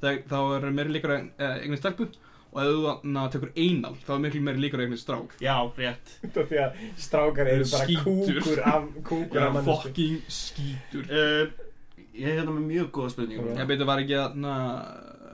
[0.03, 2.07] þá, er meiri líkur að stelpu
[2.54, 5.36] og ef þú na, tekur einal þá er miklu meiri líkur að eignin strák.
[5.41, 6.12] Já, rétt.
[6.30, 8.41] Af því að strákar eru bara Skítur.
[8.43, 11.08] kúkur af kúkur Já, af manneski fucking skítur.
[11.10, 11.70] Uh,
[12.14, 13.54] Ég er hérna með mjög góða spurningu.
[13.58, 14.36] Ég beitur var ekki að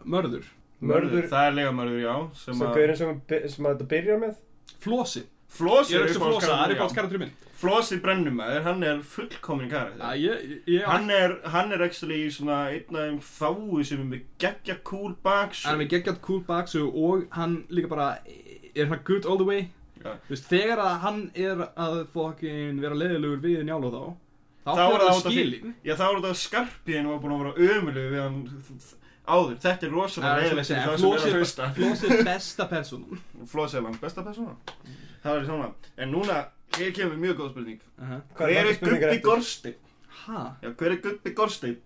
[0.07, 0.45] mörður?
[0.79, 1.25] Mörður?
[1.27, 3.09] Það er legamörður, já Sem sem að gaurin sem,
[3.51, 4.37] sem að þetta byrjar með?
[4.79, 5.25] Flosi.
[5.49, 9.69] Flósi Ég er ekki flosa, það er alls karakterinn minn Flósi brennumæður, hann er fullkomin
[9.71, 14.77] karakter Hann er, hann er actually svona einn af þeim fáu sem er með geggja
[14.87, 18.13] cool baksu Hann er með geggjart cool baksu og hann líka bara
[18.75, 19.67] er hann good all the way
[19.99, 20.13] Já.
[20.23, 24.03] Þú veist, þegar að hann er að fokkin vera leiðilegur við njál og þá
[24.69, 28.21] þá fyrir það skilin Já, þá er þetta skarpiðin var búin að vera ömulug við
[28.23, 28.39] hann
[29.29, 29.57] áður.
[29.61, 31.67] Þetta er rosalega reyðilegt fyrir það sem er að hlusta.
[31.75, 33.19] Flós er besta persónan
[33.51, 34.55] Floss er langt besta persóna.
[35.23, 35.69] Það er svona.
[35.99, 36.39] En núna,
[36.77, 37.81] hér kemur mjög góð spurning.
[37.99, 39.19] uh Hver er Gubbi?
[39.25, 39.75] Gorstein?
[40.25, 40.39] Hæ?
[40.63, 41.77] Já, hver er Gubbi Gorstein?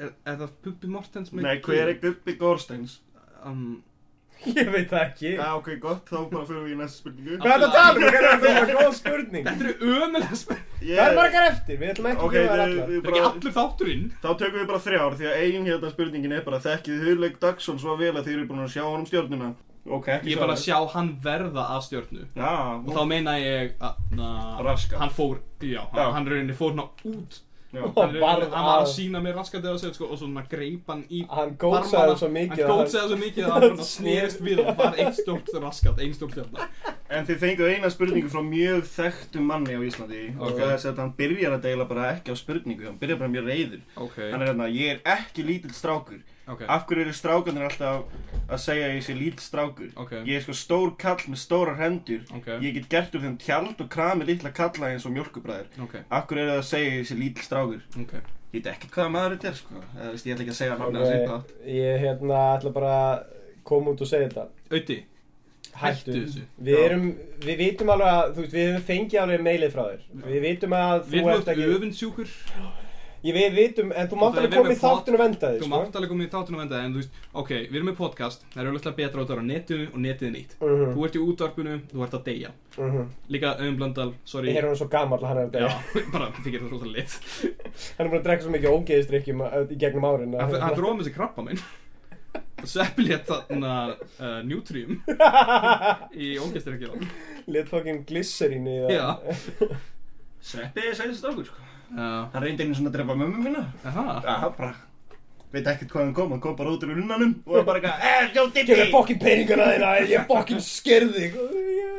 [0.00, 3.00] Er, er það Puppi Mortens með Nei, hver er Gubbi Gorsteins?
[3.44, 3.82] um,
[4.46, 7.34] Ég veit það ekki Já, ok, gott, þá bara fyrir við í næsta spurningu.
[7.42, 8.00] Hvað er þetta að tala um?
[8.00, 9.44] Hvað er þetta að góð spurning?
[9.50, 11.76] Þetta eru ömulega spurning Ég- Hvað er margar eftir?
[11.82, 14.60] Við ætlum ekki Ok, að við, allar Það er ekki bara, allur þátturinn þá tökum
[14.62, 18.14] við bara þrjár því að ein hérna spurningin er bara þekkið Hurleik Dagsson svo vel
[18.16, 19.50] að þið eru búin að sjá honum stjórnuna
[19.88, 22.26] Ok, ekki Ég er bara að sjá hann verða að stjörnu.
[22.36, 22.50] Já,
[22.84, 23.94] Og þá meina ég að.
[24.98, 27.38] Hann fór, já, hann, hann rauninni fór hann út.
[27.70, 28.20] Hann, rauninni,
[28.50, 31.52] hann var að sína mér raskandi á sig sko, Og svona greip hann í Hann
[31.56, 32.16] barmana.
[32.18, 35.14] svo mikið Hann að hann- gótsaði svo mikið að hann snerist við Og var eitt
[35.20, 36.66] stórt raskat, ein stórt stjörna
[37.10, 40.24] En þið fenguð eina spurningu frá mjög þekktum manni á Íslandi.
[40.40, 43.18] Og það er þess að hann byrjar að deila bara ekki á spurningu hann byrjar
[43.22, 46.20] bara mjög reyður Ok, hann er hérna, ég er ekki lítill strákur
[46.54, 46.64] ok.
[46.68, 48.18] Af hverju eru strákarnir alltaf
[48.50, 49.92] að segja að ég sé lítill strákur?
[50.02, 50.12] Ok.
[50.26, 52.24] ég er sko stór kall með stórar hendur.
[52.36, 52.48] Ok.
[52.64, 56.26] ég get gert úr þeim tjald og krami litla kalla eins og mjölkubræður Ok, af
[56.26, 57.82] hverju eru það að segja að ég sé lítill strákur?
[58.50, 59.84] Ég veit ekkert hvaða maður þetta er sko.
[59.94, 62.94] Eða veist ég ætla ekki að segja nafnið hans eitthvað Ok, Ég hérna ætla bara
[63.04, 63.22] að
[63.70, 64.46] koma út og segja þetta.
[64.74, 64.96] Auði,
[65.80, 66.14] hættu.
[66.16, 66.44] Þessu.
[66.66, 67.04] Við erum,
[67.44, 70.02] við vitum alveg að, þú veist, við hefum fengið alveg mailið frá þér.
[70.24, 72.32] Við vitum að Við þú erum ert ekki öfundsjúkur
[73.20, 75.58] Ég við vitum, en þú mátt það er alveg koma í þáttun og venda þig,
[75.60, 75.70] Þú sko.
[75.74, 78.46] mátt alveg koma í þáttun og venda En þú veist, ok, við erum með podcast
[78.54, 80.54] Það er auðvitað betra á þetta á netinu og netið er nýtt.
[80.60, 82.50] Mhm, Þú ert í útvarpinu, þú ert að deyja.
[82.78, 83.04] Mhm.
[83.36, 84.48] Líka Auðun Blöndal, sorry.
[84.54, 85.68] Ég er hann svo gammal, hann er Já,
[86.00, 87.12] að bara þykir það rosalega lit.
[87.98, 91.10] Hann er búin að drekka svo mikið ógeðistrykjum í gegnum árin að- Hann dróði með
[91.10, 91.60] sér krabba minn.
[92.64, 93.70] Sveppi létt þarna
[94.20, 94.98] uh, Nutrium
[96.24, 97.06] Í ógæstirkjölan
[97.50, 98.92] Lit fucking glycerín í það.
[98.94, 99.78] Já.
[100.40, 101.56] Sveppi er sæðist strákur sko.
[101.64, 103.64] Já, hann reyndi einu svona að drepa mömmu mína.
[103.84, 104.74] Hann bara
[105.52, 108.04] veit ekkert hvað hann kom, hann kom bara út úr unnanum og var bara eitthvað,
[108.06, 111.30] eh, sjá Gefur Dippi fokkin peningana þína, ég fokkin skerði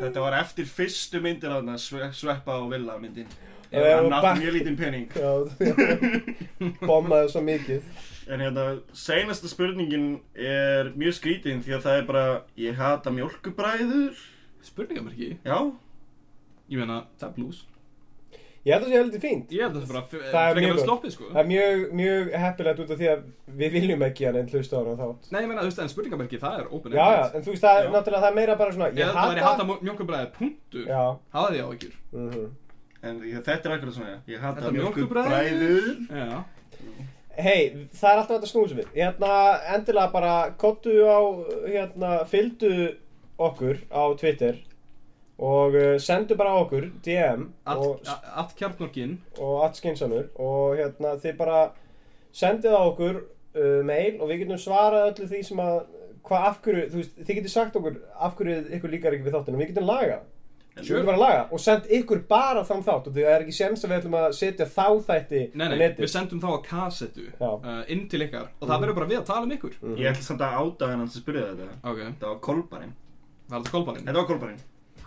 [0.02, 3.28] Þetta var eftir fyrstu myndir þarna, sve, Sveppa og Villa myndin.
[3.72, 5.06] Hann og átti back- mjög lítinn pening.
[6.88, 7.84] Bommaði svo mikið.
[8.32, 8.66] En hérna,
[8.96, 12.26] seinasta spurningin er mjög skrítin því að það er bara
[12.58, 14.16] Ég hata mjólkubræður
[14.64, 15.58] Spurningamerki Já,
[16.70, 17.64] Ég meina, það er blues
[18.62, 19.54] Ég held að það sé heldur fínt.
[19.56, 21.30] Ég held að það er bara Það er frekar að sloppið sko.
[21.32, 23.24] Það er mjög, mjög heppilegt út af því að
[23.62, 25.30] við viljum ekki hann en hlusta á hann þátt.
[25.32, 27.66] Nei, ég meina, þú veist, en spurningamerki, það er open Já, já, en þú veist,
[27.66, 30.86] það er náttúrulega, það er meira bara svona Ég að það væri hata mjölkubræði punktur.
[30.94, 32.48] Hafa því á ekki mhm.
[33.02, 34.74] En ég, þetta er akkurat svona Ég hata Þetta
[36.22, 36.44] Já.
[37.42, 38.90] Hei, það er alltaf snúa sig við.
[38.94, 39.36] Hérna,
[39.74, 41.20] endilega bara kottu á,
[41.64, 42.74] hérna, fylgdu
[43.42, 44.60] okkur á Twitter
[45.42, 49.16] og uh, sendu bara á okkur DM og, Allt allt kjarnorkin.
[49.40, 51.62] og allt skinsamur og hérna, þið bara
[52.36, 55.80] sendið á okkur uh, mail og við getum svarað öllu því sem að
[56.22, 59.36] hvað af hverju, þú veist, þið getur sagt okkur af hverju ykkur líkar ekki við
[59.40, 60.22] þáttinu, við getum lagað.
[60.72, 63.82] Við getum bara lagað og send ykkur bara þann þátt og það er ekki séns
[63.84, 67.50] að við ætlum að setja þá þætti Nei, nei, við sendum þá að kassettu Já.
[67.50, 69.76] uh, inn til ykkar og það verður bara við að tala um ykkur.
[70.00, 71.76] Ég ætla samt að áta hennan sem spurði þetta.
[71.82, 72.94] Ok, Þetta var kolbarinn?
[73.52, 74.62] Þetta var Kolbarinn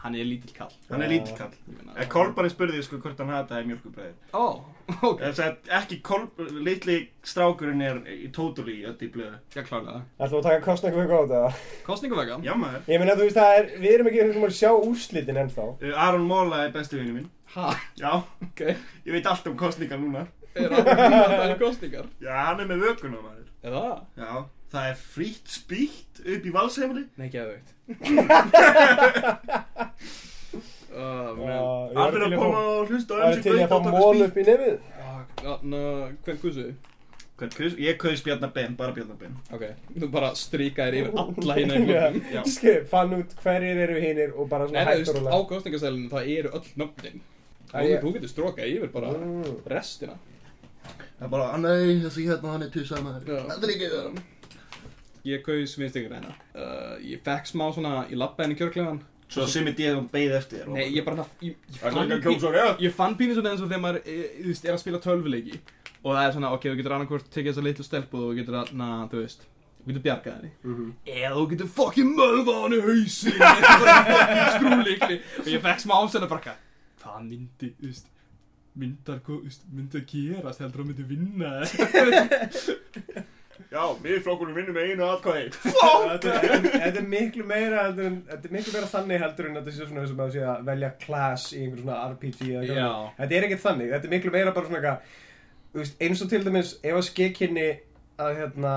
[0.05, 0.73] Hann er lítill kall.
[0.91, 1.53] Hann er lítill kall.
[1.65, 4.61] Ég meina- En Kolbarinn spurði sko hvort hann hataði mjölkubræður Ó,
[5.09, 9.39] ok, Þess að ekki kolb, litli strákurinn er í totally öll í blöðu.
[9.57, 10.03] Já klálega.
[10.21, 11.41] Ætlum við að taka kostningu fyrir góða?
[11.55, 12.83] Þetta Kostningavega Já maður.
[12.93, 15.67] Ég meina þú veist það er, við erum ekki hérna að sjá úrslitin ennþá.
[15.83, 17.31] Uh, Aron Móla er besti vinnu minn.
[17.55, 18.13] Ha, Já,
[18.45, 18.61] ok.
[19.07, 20.27] Ég veit allt um kostningar núna.
[20.55, 21.49] Er hann að það?
[21.49, 22.07] Er kostningar?
[27.85, 28.01] Er
[30.95, 31.93] Er það?
[31.93, 33.79] Það er Allir var að til koma að og hlusta var MC til að fá
[33.95, 34.77] mól upp í nefið
[35.45, 35.65] að,
[36.25, 36.67] hvern kusu?
[37.35, 37.73] Hvern kaus?
[37.83, 39.65] Ég kaus Bjarnar Ben, bara Bjarnar Ben Ok,
[39.99, 41.57] þú bara stríkaðir yfir alla
[42.33, 42.43] Já.
[42.55, 46.55] Skrif, fann út hverjir eru hinnir og bara svona veist, og á kostningasælunum það eru
[46.61, 47.19] öll nöfnin
[47.75, 49.59] Þú, getur strókað yfir bara Mm.
[49.67, 50.15] restina
[51.19, 52.71] Það er bara, "Ah, nei, þessi hérna, hann er
[53.27, 53.43] Já.
[53.49, 54.05] Þetta er ekki það
[55.25, 58.99] Ég kaus vinst ykkur reyna uh, Ég fekk smá svona, ég lappaði henni kjörklegan
[59.33, 62.13] Svo sem er ég að beið eftir þér Nei, ég bara, ég, ég Það er
[62.19, 64.75] að kjósa rétt Ég fann pínu svona eins og þegar maður e, þú veist, er
[64.75, 65.61] að spila tölvuleiki.
[66.05, 68.59] Og það er svona, ok, þú getur annarkvort tekið þessa litlu stelpu og þú getur
[68.61, 69.47] að, na, þú veist
[69.85, 70.51] Þú getur bjargað henni.
[70.65, 70.91] Mhm.
[71.15, 76.29] Eða þú getur fucking mölvað hann í hausin Fucking skrúleikli Og ég fekk smá ásenda
[76.29, 76.61] bara eitthvað,
[77.05, 78.13] Hvað myndi, þú veist
[78.75, 81.53] Myndar, að gerast Heldur að myndi vinna
[83.71, 85.05] Já, miðflokkurinn vinnur með einu
[86.15, 89.59] Þetta er- þetta er miklu meira heldur en, þetta er miklu meira þannig heldur en
[89.61, 92.65] þetta sé svona eins og maður sé að velja class í einhver svona RPG eða
[92.65, 92.83] eitthvað.
[93.21, 95.23] Þetta er ekkert þannig, þetta er miklu meira bara svona eitthvað
[95.75, 97.69] þú veist, eins og til dæmis ef að skekkinni
[98.25, 98.75] að hérna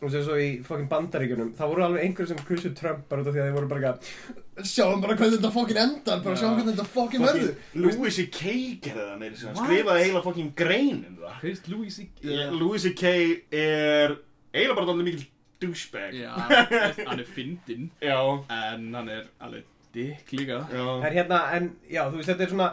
[0.00, 3.22] þú veist eins og í fokkin bandaríkjunum það voru alveg einhverjum sem kusu Trump bara
[3.24, 6.40] út af því að þeir voru bara eitthvað sjáum bara hvernig þetta fokkin endar bara
[6.40, 8.56] sjáum hvernig þetta fokkin verður Louis C.K.
[8.86, 12.28] gerði það meiri sem hann skrifaði heila fokkin grein um það er Louis C.K.?
[12.30, 12.52] yeah.
[12.56, 13.14] Louis C.K.
[13.62, 14.16] er
[14.52, 15.26] eiginlega bara alveg mikil
[15.60, 16.32] douchebag Já,
[17.08, 18.18] hann er fyndinn Já,
[18.52, 19.64] En hann er alveg
[19.96, 20.82] dick líka já.
[21.00, 22.66] en hérna, en já, þú veist, þetta er svona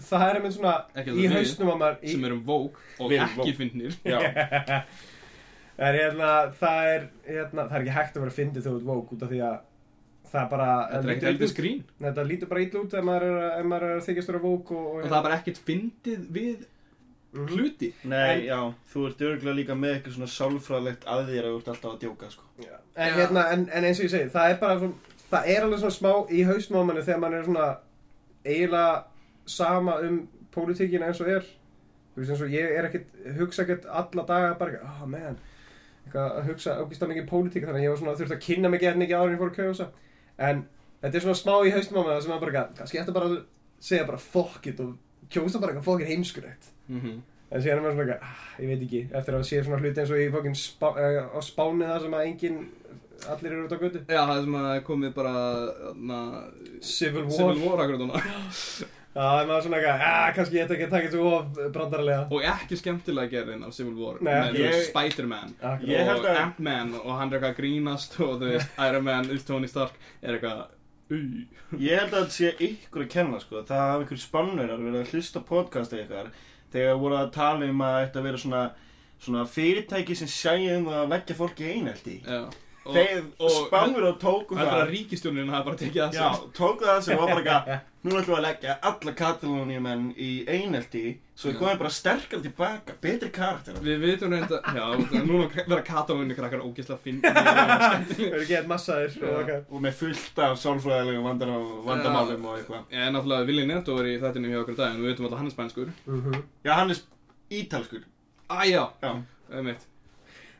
[0.00, 3.12] það er einmitt svona Ekki í það hausnum á maður í, Sem erum vók og
[3.14, 4.18] ekki fyndnir já.
[5.78, 8.86] En hérna, það er, hérna, það er ekki hægt að vera fyndið þegar þú ert
[8.92, 9.56] woke út af því að
[10.30, 11.52] það er bara Þetta er ekkert út.
[11.52, 14.40] skrín Þetta lítur bara ítl út ef maður er, ef maður er að þykjast vera
[14.46, 16.64] woke og, og, Og það er bara ekkert fyndið við
[17.36, 17.48] Mhm.
[17.52, 18.58] hluti Nei, En- já,
[18.94, 21.98] þú ert örgulega líka með eitthvað svona sálfræðilegt að þér að þú ert alltaf að
[22.00, 22.42] djóka, sko.
[22.96, 24.94] En, hérna, en, en eins og ég segi, það er bara svona,
[25.32, 26.44] það er alveg svona smá í
[26.86, 27.66] manni þegar mann er svona
[28.46, 29.04] eiginlega
[29.44, 31.44] sama um pólitíkina eins og er
[32.16, 33.06] Þú veist eins og ég er ekkert,
[33.36, 35.36] hugsa ekkert alla daga bara ekki, oh man eitthvað
[36.14, 38.96] að hugsa ógislega mikið pólitík þannig að ég var svona þurfti að kynna mig gett
[38.96, 39.86] mikið áður en ég fór að kjósa
[40.38, 40.64] en
[41.02, 43.12] þetta er svona smá í hausnum á manni sem maður bara, eitthvað, kannski ég ætti
[43.16, 43.36] bara að
[43.80, 44.96] segja bara fuck it og
[45.30, 47.22] kjósa bara eitthvað fucking heimskuregt Mhm.
[47.46, 50.00] En síðan er maður svona eitthvað, ah, ég veit ekki, eftir að sé svona hluti
[50.02, 52.56] eins og í fokkin spá, uh, spáni það sem að enginn,
[53.30, 54.00] allir eru út á götu.
[54.10, 55.34] Já, það er sem að það er komið bara
[55.94, 56.18] na,
[56.82, 57.30] Civil War.
[57.30, 57.78] Civil War
[59.16, 62.22] það er maður svona eitthvað, ah, kannski ég ætti ekki að taka þetta of brandarlega.
[62.36, 64.78] Og ekki skemmtilega gerðin af Civil War Nei, Með ég-.
[64.90, 65.54] Spider-Man.
[65.88, 69.04] Ég held Og að- Ant-Man Og hann er eitthvað að grínast Og þú veist, Iron
[69.08, 70.66] Man, Tony Stark Er eitthvað
[71.16, 71.46] Új
[71.80, 75.14] Ég held að þetta sé ykkur að kenna, sko Það hafa einhver spannurar verið að
[75.14, 76.28] hlusta podcasta ykkar
[76.74, 78.62] Þegar voru að tala um að þetta vera svona
[79.22, 82.42] Svona fyrirtæki sem sæja um að leggja fólki í einelti Já
[82.94, 84.72] Þeir og- spannur og tóku Það er það.
[84.76, 88.12] bara ríkistjónin hafa bara tekið það Já, sem tóku það sem var bara eitthvað Nú
[88.14, 91.00] ætlum við að leggja alla katalóniumenn í einelti
[91.36, 94.84] Svo við komum bara sterkar tilbaka, betri karakter Við vitum reynda Já,
[95.26, 99.50] núna vera katalóni krakkar ógeðslega finn Það eru gett massaðir og.
[99.74, 102.86] Og með fullt af sálfræðilegum vandamálum, vandamálum og eitthvað.
[102.94, 105.42] Ég er náttúrulega Willi Neto er í þættinu hjá okkur dag En við veitum alltaf
[105.42, 105.92] hann er spænskur.
[106.62, 107.02] Já, hann er
[107.58, 108.06] ítalskur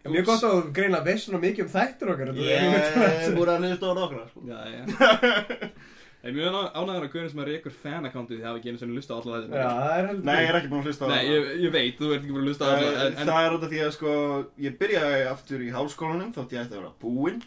[0.07, 2.32] Mitt Mjög gott að þú greina veist svona mikið um þættir okkar.
[2.32, 4.40] er Ég búið að hlusta á nokkra sko.
[6.26, 8.96] Ég er mjög ánægður að Guðurinn sem er ykkur fan-accountið Þið hafa ekki einu sinni
[8.96, 10.24] lusta á alla þetta Já, það er heldur.
[10.26, 12.32] Nei, ég er ekki búin að hlusta á Nei, ég, ég veit, þú ert ekki
[12.34, 14.14] búin að lusta á Það það er út af því að sko
[14.66, 17.38] Ég byrjaði aftur í háskólanum Þótt ég ætti að vera búinn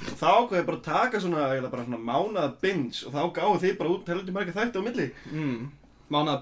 [0.00, 1.50] Og þá ákveði ég bara að taka svona
[1.90, 5.60] svona mánað binge Og þá gáðu þið bara út Heldur marga þætti á milli mm,
[6.16, 6.38] Mána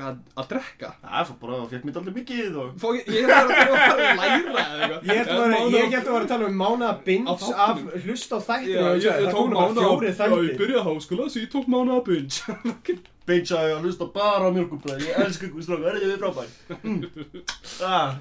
[0.00, 0.88] að, að drekka?
[1.02, 4.06] Það fór bara fekk mér aldrei mikið og Fó, ég, ég er bara að fara
[4.08, 5.06] að læra eða eitthvað.
[5.08, 7.36] Ég held að vera- ég held að vera að tala um mánaða Á binge
[7.66, 10.60] af hlust á þættir Já, ég, ég tók mánu fjóri Já, ég þættir.
[10.62, 12.98] byrjaði háskóla Svo ég tók mánu að binge.
[13.28, 16.22] Binge að ég að hlusta bara á mjölkubræði Ég elska ykkur stráka, er þetta við
[16.22, 16.48] frábær
[16.82, 17.02] mm.
[17.92, 18.16] ah.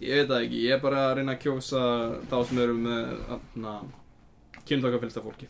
[0.00, 1.84] Ég veit það ekki, ég er bara að reyna að kjósa
[2.28, 3.78] Þá sem eru með na,
[4.66, 5.48] Kynntaka fólki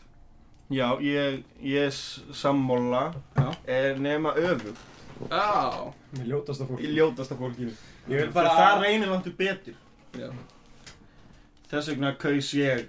[0.66, 3.14] Já, ég, ég s- sammála.
[3.36, 3.52] Já.
[3.66, 4.74] Er nema öfug
[5.30, 6.82] Já Mér ljótast að fólk.
[6.84, 7.72] Í ljótasta fólkinu
[8.06, 8.52] Ég vil bara.
[8.56, 9.78] Það reynir langt betur
[10.16, 10.28] Já
[11.70, 12.84] Þess vegna kaus ég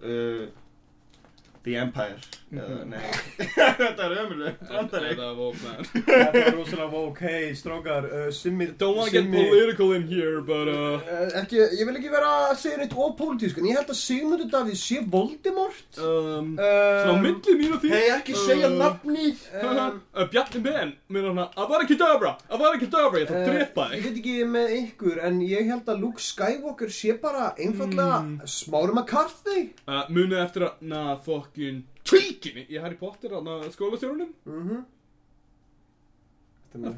[0.00, 0.46] uh,
[1.66, 3.00] The Empire Eða, nei.
[3.78, 5.86] Þetta er ömuleg brandari Þetta var man.
[6.08, 8.66] Þetta er rosalega vók, hei, strókar, uh, simmi...
[8.80, 12.58] Don't wanna get political in here But uh Uh, ekki, ég vil ekki vera að
[12.60, 15.86] segja neitt ópólitísk en ég held að Sigmundur Davíð sé Voldemort.
[15.98, 16.66] Um, uh,
[17.02, 20.92] Svona á milli mín og því Hei, ekki segja Uh, nafnið um, uh, Bjarni Ben
[21.16, 21.88] er hana Avada
[22.80, 26.04] Kedavra Ég ætla að drepa Ég þig veit ekki með ykkur en ég held að
[26.04, 28.40] Luke Skywalker sé bara einfallega Mm.
[28.48, 29.60] Smári McCarthy.
[29.88, 34.34] Uh, Munið eftir að Na fokkin Tvíkinni Í Harry Potter Þarna skólastjórunum.
[34.48, 34.82] Mhm.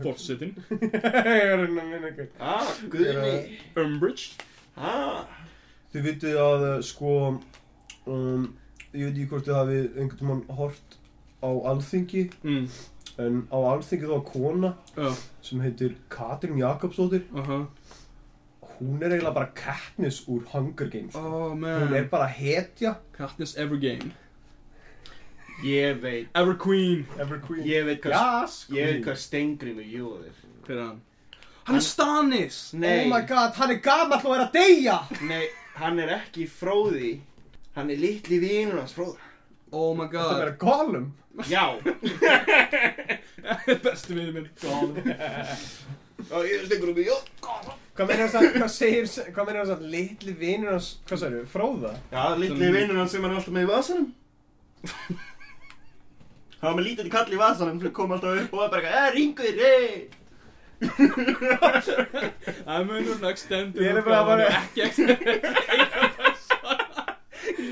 [0.05, 2.29] Forsetin Ég er að minna ykkur.
[2.39, 3.33] Ah, guðni.
[3.83, 4.37] Umbridge.
[4.79, 5.25] Ah,
[5.91, 7.15] Þið vitið að uh, sko
[8.07, 8.47] um,
[8.95, 10.97] Ég veit ekki hvort þið hafið einhvern tímann hort
[11.43, 12.69] á Alþingi mm.
[13.25, 17.27] en á Alþingi þá var kona uh, sem heitir Katrin Jakobsdóttir.
[17.35, 17.65] Uh -huh.
[18.79, 21.15] hún er eiginlega bara Katniss úr Hunger Games.
[21.15, 22.95] Oh hún er bara hetja.
[23.13, 24.15] Katniss Ever Game
[25.65, 26.29] ég veit.
[26.37, 27.07] Ever Queen.
[27.19, 27.65] Ever Queen.
[27.67, 31.01] Ég veit hvað Yes, Ég veit hvað Stengrim er jóðir Hver er hann?
[31.65, 34.99] Hann er Stannis Nei, Oh my god, hann er gamall og er að deyja.
[35.25, 35.45] Nei,
[35.81, 37.15] hann er ekki fróði.
[37.75, 39.17] Hann er litli vinur hans fróða
[39.75, 40.43] Oh my Það god.
[40.45, 41.07] er Gollum?
[41.51, 41.65] Já.
[43.85, 44.49] Bestu við minn
[46.25, 47.25] Já, ég er Stengrim er jóð
[47.95, 51.45] Hvað meina þess að, hvað segir, hvað meina þess að litli vinur hans, hvað sagður,
[51.51, 51.93] fróða?
[52.11, 54.09] Já, litli vinnur hann sem er alltaf með í vasanum
[56.65, 59.05] Hann var með lítið kall í vasanum sem kom alltaf upp og var bara eitthvað,
[59.05, 59.95] eh, ringur, eh
[62.65, 65.03] Það er munur nögg stendur Ég er bara bara- Ekki ekki
[65.75, 65.87] Eina
[66.17, 67.63] persóna Direktor, direktor, það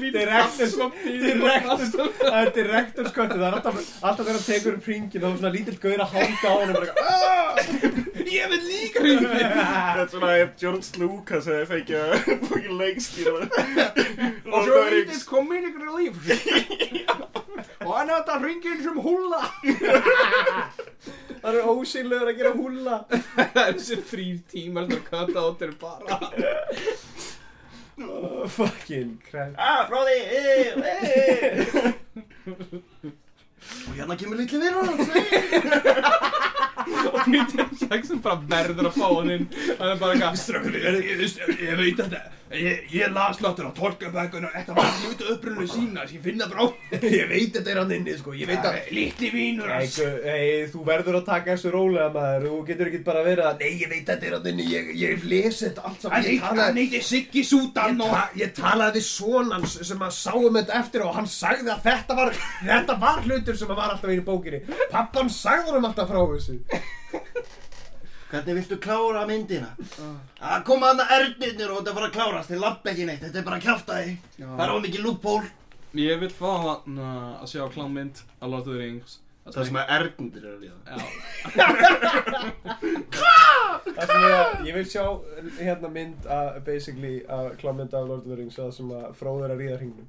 [2.39, 5.55] er direktor skottu, það er alltaf, alltaf þegar hann tekur upp hringin, þá er svona
[5.57, 7.55] lítill gaur að hanga á hann og bara, "Ah!"
[8.33, 12.09] Ég vil líka ringi Þetta er svona ef George Lucas hefði fengið að
[12.49, 13.43] fókið leikstýra
[14.53, 16.16] Og svo lítið comedic relief
[17.83, 19.41] Og hann er þetta ringin sem húlla.
[21.43, 22.97] Hann er ósynlegur að gera húlla.
[23.11, 26.14] Það er þessi þrýr tímar sem kata át er bara
[28.03, 29.55] Oh, fucking crap.
[29.59, 31.92] Ah, fróði, eh, eh
[33.86, 35.22] Og hérna kemur litli vinnur hans, eh
[37.12, 39.46] Og Peter Jackson bara verður að fá hann inn
[39.78, 40.96] Hann er bara eitthvað Strákur, ég,
[42.57, 46.48] ég, ég, þetta las láttur á tólkabækun og þetta var hluti upprunnu sína ég finna
[46.50, 46.68] bara á
[47.18, 48.78] Ég veit þetta er hann inni, sko, ég veit að...
[48.92, 53.03] Lítli vínur Nei, gu- nei, þú verður að taka þessu rólega maður, þú getur ekki
[53.07, 56.05] bara verið að, nei, ég veit þetta er hann inni, ég, ég lesi þetta allt
[56.07, 56.86] saman, ég heit- hann talaði...
[56.92, 61.16] heiti Siggi Súdan Ég, ta ég talaði við sonans sem að sáum þetta eftir og
[61.16, 62.32] hann sagði að þetta var,
[62.68, 64.62] þetta var hlutur sem að var alltaf í bókinni.
[64.92, 66.59] Pappan sagði hann alltaf frá þessu.
[68.33, 69.70] Hvernig viltu klára myndina?
[70.41, 73.45] Að koma hann að erðnirnir og þetta bara klárast, þið lapp ekki neitt, þetta er
[73.51, 75.43] bara kjáftæði Það er ómikið lúppól
[76.01, 79.18] Ég vil fá hann að sjá klámynd Lord of the Rings.
[79.45, 80.78] Það sem að erðnirnir eru að líða.
[80.87, 80.97] Já,
[83.93, 85.05] Það sem ég, ég vil sjá
[85.59, 89.53] hérna mynd að, basically, að klámynda af Lord of the Rings, það sem að fróður
[89.53, 90.09] að ríða hringnum.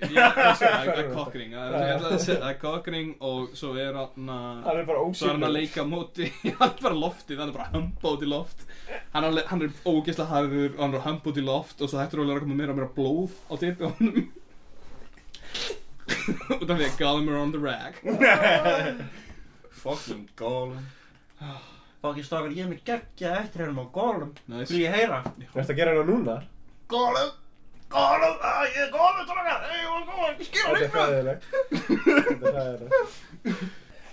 [0.00, 2.02] Það er kokkring Það er-
[2.42, 5.84] það kokkring og svo er hann að Hann er bara Svo er hann að leika
[5.88, 6.28] móti,
[6.60, 8.64] hann er bara loftið, hann er bara humpa út í loft.
[9.14, 12.00] Hann er, hann er ógeðslega harður og hann er humpa út í loft og svo
[12.02, 14.30] hættur rólega að koma meira og meira blóð á tipi á honum.
[16.62, 17.94] Út af því að Gollum on the rag
[19.82, 20.82] Fucking Gollum.
[22.02, 24.32] Fucking strákar, ég er með geggja eftir hérna á Gollum.
[24.50, 24.70] Nice.
[24.72, 25.22] Vil ég heyra?
[25.52, 26.36] Þú ert að gera hérna núna?
[26.90, 27.30] Gollum
[27.92, 29.86] Að ég er Gollum strákar ég
[30.28, 31.48] er skilur Þetta er hræðilegt.
[31.72, 33.64] Þetta er hræðilegt.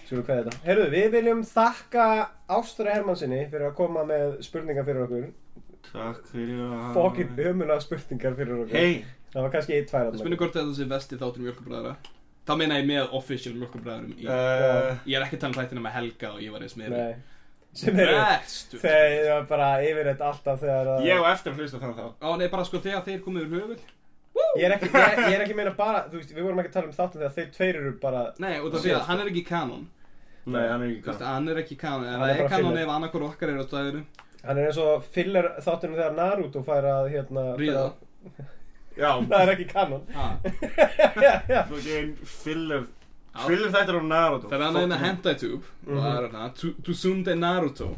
[0.10, 0.64] Skulum hvað er þetta?
[0.66, 2.08] Herru, við viljum þakka
[2.50, 5.30] Ástura Hermannsinni fyrir að koma með spurningar fyrir okkur.
[5.90, 8.76] Takk fyrir að Fokkin ömulega spurningar fyrir okkur.
[8.76, 11.92] Hei, Það var kannski eitt tvær Það spennir hvort þetta sé vesti þáttur mjölkubræðara
[12.50, 15.84] Það meina ég með official mjölkubræðarum í uh, Ég er ekki að tala um þættina
[15.86, 17.20] með Helga og ég var eins með Nei.
[17.78, 21.04] Sem eru, Bestu þeir eru bara yfirleitt alltaf þegar að...
[21.06, 23.54] ég á eftir að hlusta þannig þá Á, nei, bara sko þegar þeir komið úr
[23.60, 23.84] höfuð.
[24.58, 26.76] Ég er ekki, ég, ég er ekki meina bara, þú veist, við vorum ekki að
[26.80, 28.22] tala um þáttum þegar þeir tveir eru bara...
[28.42, 29.86] Nei, út af því að hann er ekki kanon.
[30.50, 32.06] Nei, hann er ekki Þú veist, kann Hann er ekki kanon.
[32.08, 32.84] En Hann það er er bara kanon filler.
[32.88, 34.04] ef annarkur okkar er á dæðinu
[34.40, 37.44] Hann er eins og filler þáttunum þegar Naruto fær að, hérna...
[37.60, 37.84] Ríða.
[38.98, 39.12] Já.
[39.30, 40.08] Það er ekki kanon.
[40.16, 40.30] Ha.
[41.70, 42.88] fucking filler
[43.48, 46.02] Þetta er á Naruto hann er inn að hentai-tube og Mhm.
[46.04, 47.90] það er hérna "To- Tsunde Naruto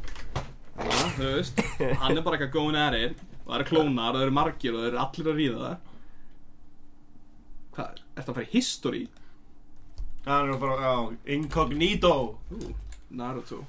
[0.77, 1.61] Já, þú veist
[2.01, 4.73] Hann er bara eitthvað going at it og það eru klónar og það eru margir
[4.73, 5.77] og það eru allir að ríða það
[7.75, 9.03] Hvað, ertu að fara í history?
[10.25, 12.13] Hann er bara, já, incognito
[12.51, 12.73] Ú,
[13.11, 13.63] Naruto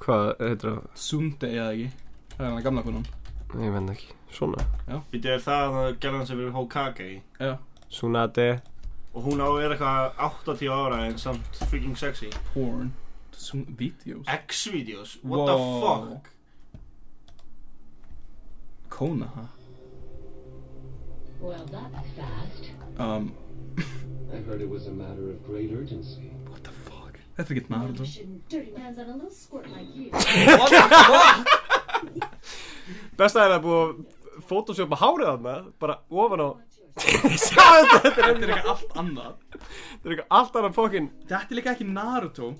[0.00, 0.82] Hvað heitir það?
[0.94, 1.90] Tsunde eða ekki
[2.36, 3.06] Það er hann að gamla konan
[3.56, 4.08] Ég venn ekki.
[4.36, 4.64] Svona.
[5.12, 7.56] Þetta er það að gera hann sem er Hokage Já
[7.88, 8.60] Tsunade.
[9.16, 12.92] Og hún á að vera eitthvað 80 ára en samt freaking sexy Porn
[13.78, 16.32] Videos X-videos, what the fuck
[18.88, 19.46] Kona, ha?
[21.40, 22.70] Well, that's fast.
[22.98, 23.34] Um,
[24.32, 26.30] I heard it was a matter of great urgency.
[26.48, 27.18] what the fuck?
[27.36, 30.08] Þetta er ekki Naruto Shouldn't dirty hands on a little squirt like you.
[30.12, 31.46] What the fuck?
[33.20, 36.48] Besta er að búið að photoshopa hárið þarna, bara ofan á...
[36.96, 41.08] Þetta, er ekki allt annað Þetta er eitthvað allt annað fokkin...
[41.28, 42.54] Þetta er líka ekki Naruto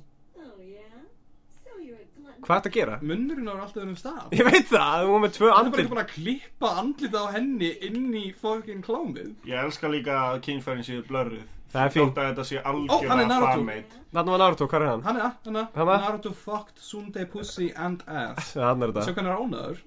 [2.37, 2.43] Oh.
[2.47, 2.97] Hvað er þetta að gera?
[3.03, 5.83] Munnurinn er alltaf um stað Ég veit það, þú var með tvö Hann er bara
[5.83, 6.03] andlit.
[6.03, 11.01] að klippa andlita á henni inn í fucking klámið Ég elska líka að kynfærin séu
[11.09, 12.13] blörruð Það er fínt.
[12.13, 13.51] Þótt að þetta sé Ó, hann er algjörlega Naruto.
[13.57, 15.03] fanmade Þarna var Naruto, hvað er hann?
[15.09, 16.05] Hann er, hann Hann er?
[16.07, 19.17] Naruto fucked Sunday pussy and ass hann er Sjá þetta.
[19.17, 19.79] hvernig hann er ánæður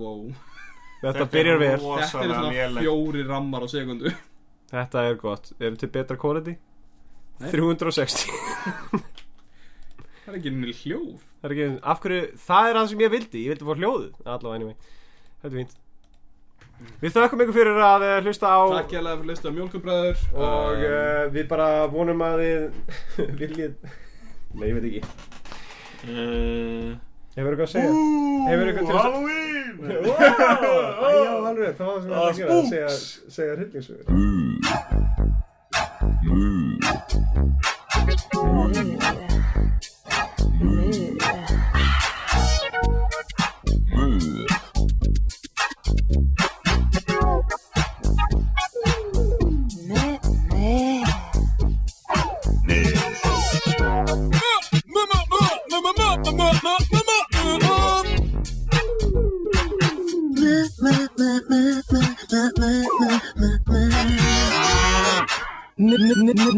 [0.00, 0.22] Wow
[1.02, 1.72] Þetta byrjar vel.
[1.76, 4.12] Þetta rosalega svona fjóri rammar á sekundu
[4.72, 5.52] Þetta er gott.
[5.60, 6.56] Eru til betra quality?
[7.36, 7.50] Nei.
[7.52, 8.32] 360.
[10.26, 13.12] Það er ekki nýl hljóð Það er ekki, af hverju, það er það sem ég
[13.12, 13.42] vildi.
[13.44, 14.14] Ég vildi fá hljóðið.
[14.24, 14.94] Allavega, anyway.
[15.36, 15.76] Þetta er fínt.
[17.00, 19.56] Við þökkum ykkur fyrir að eh, hlusta á Takk ég alveg fyrir að hlusta á
[19.56, 22.66] Mjölkubræður og uh, við bara vonum að þið
[23.40, 23.78] viljið
[24.56, 25.00] Nei, ég veit ekki
[26.12, 26.90] uh,
[27.36, 27.90] Hefur eitthvað að segja?
[28.48, 29.00] Hefur eitthvað til að...
[29.04, 29.74] Halloween!
[29.86, 30.16] Wow!
[31.16, 32.88] Já, alveg, það var það sem ég Ah, var að gera, að segja,
[33.36, 35.16] segja hryllingsögur.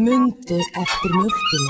[0.09, 1.67] Mundu eftir mjölkinni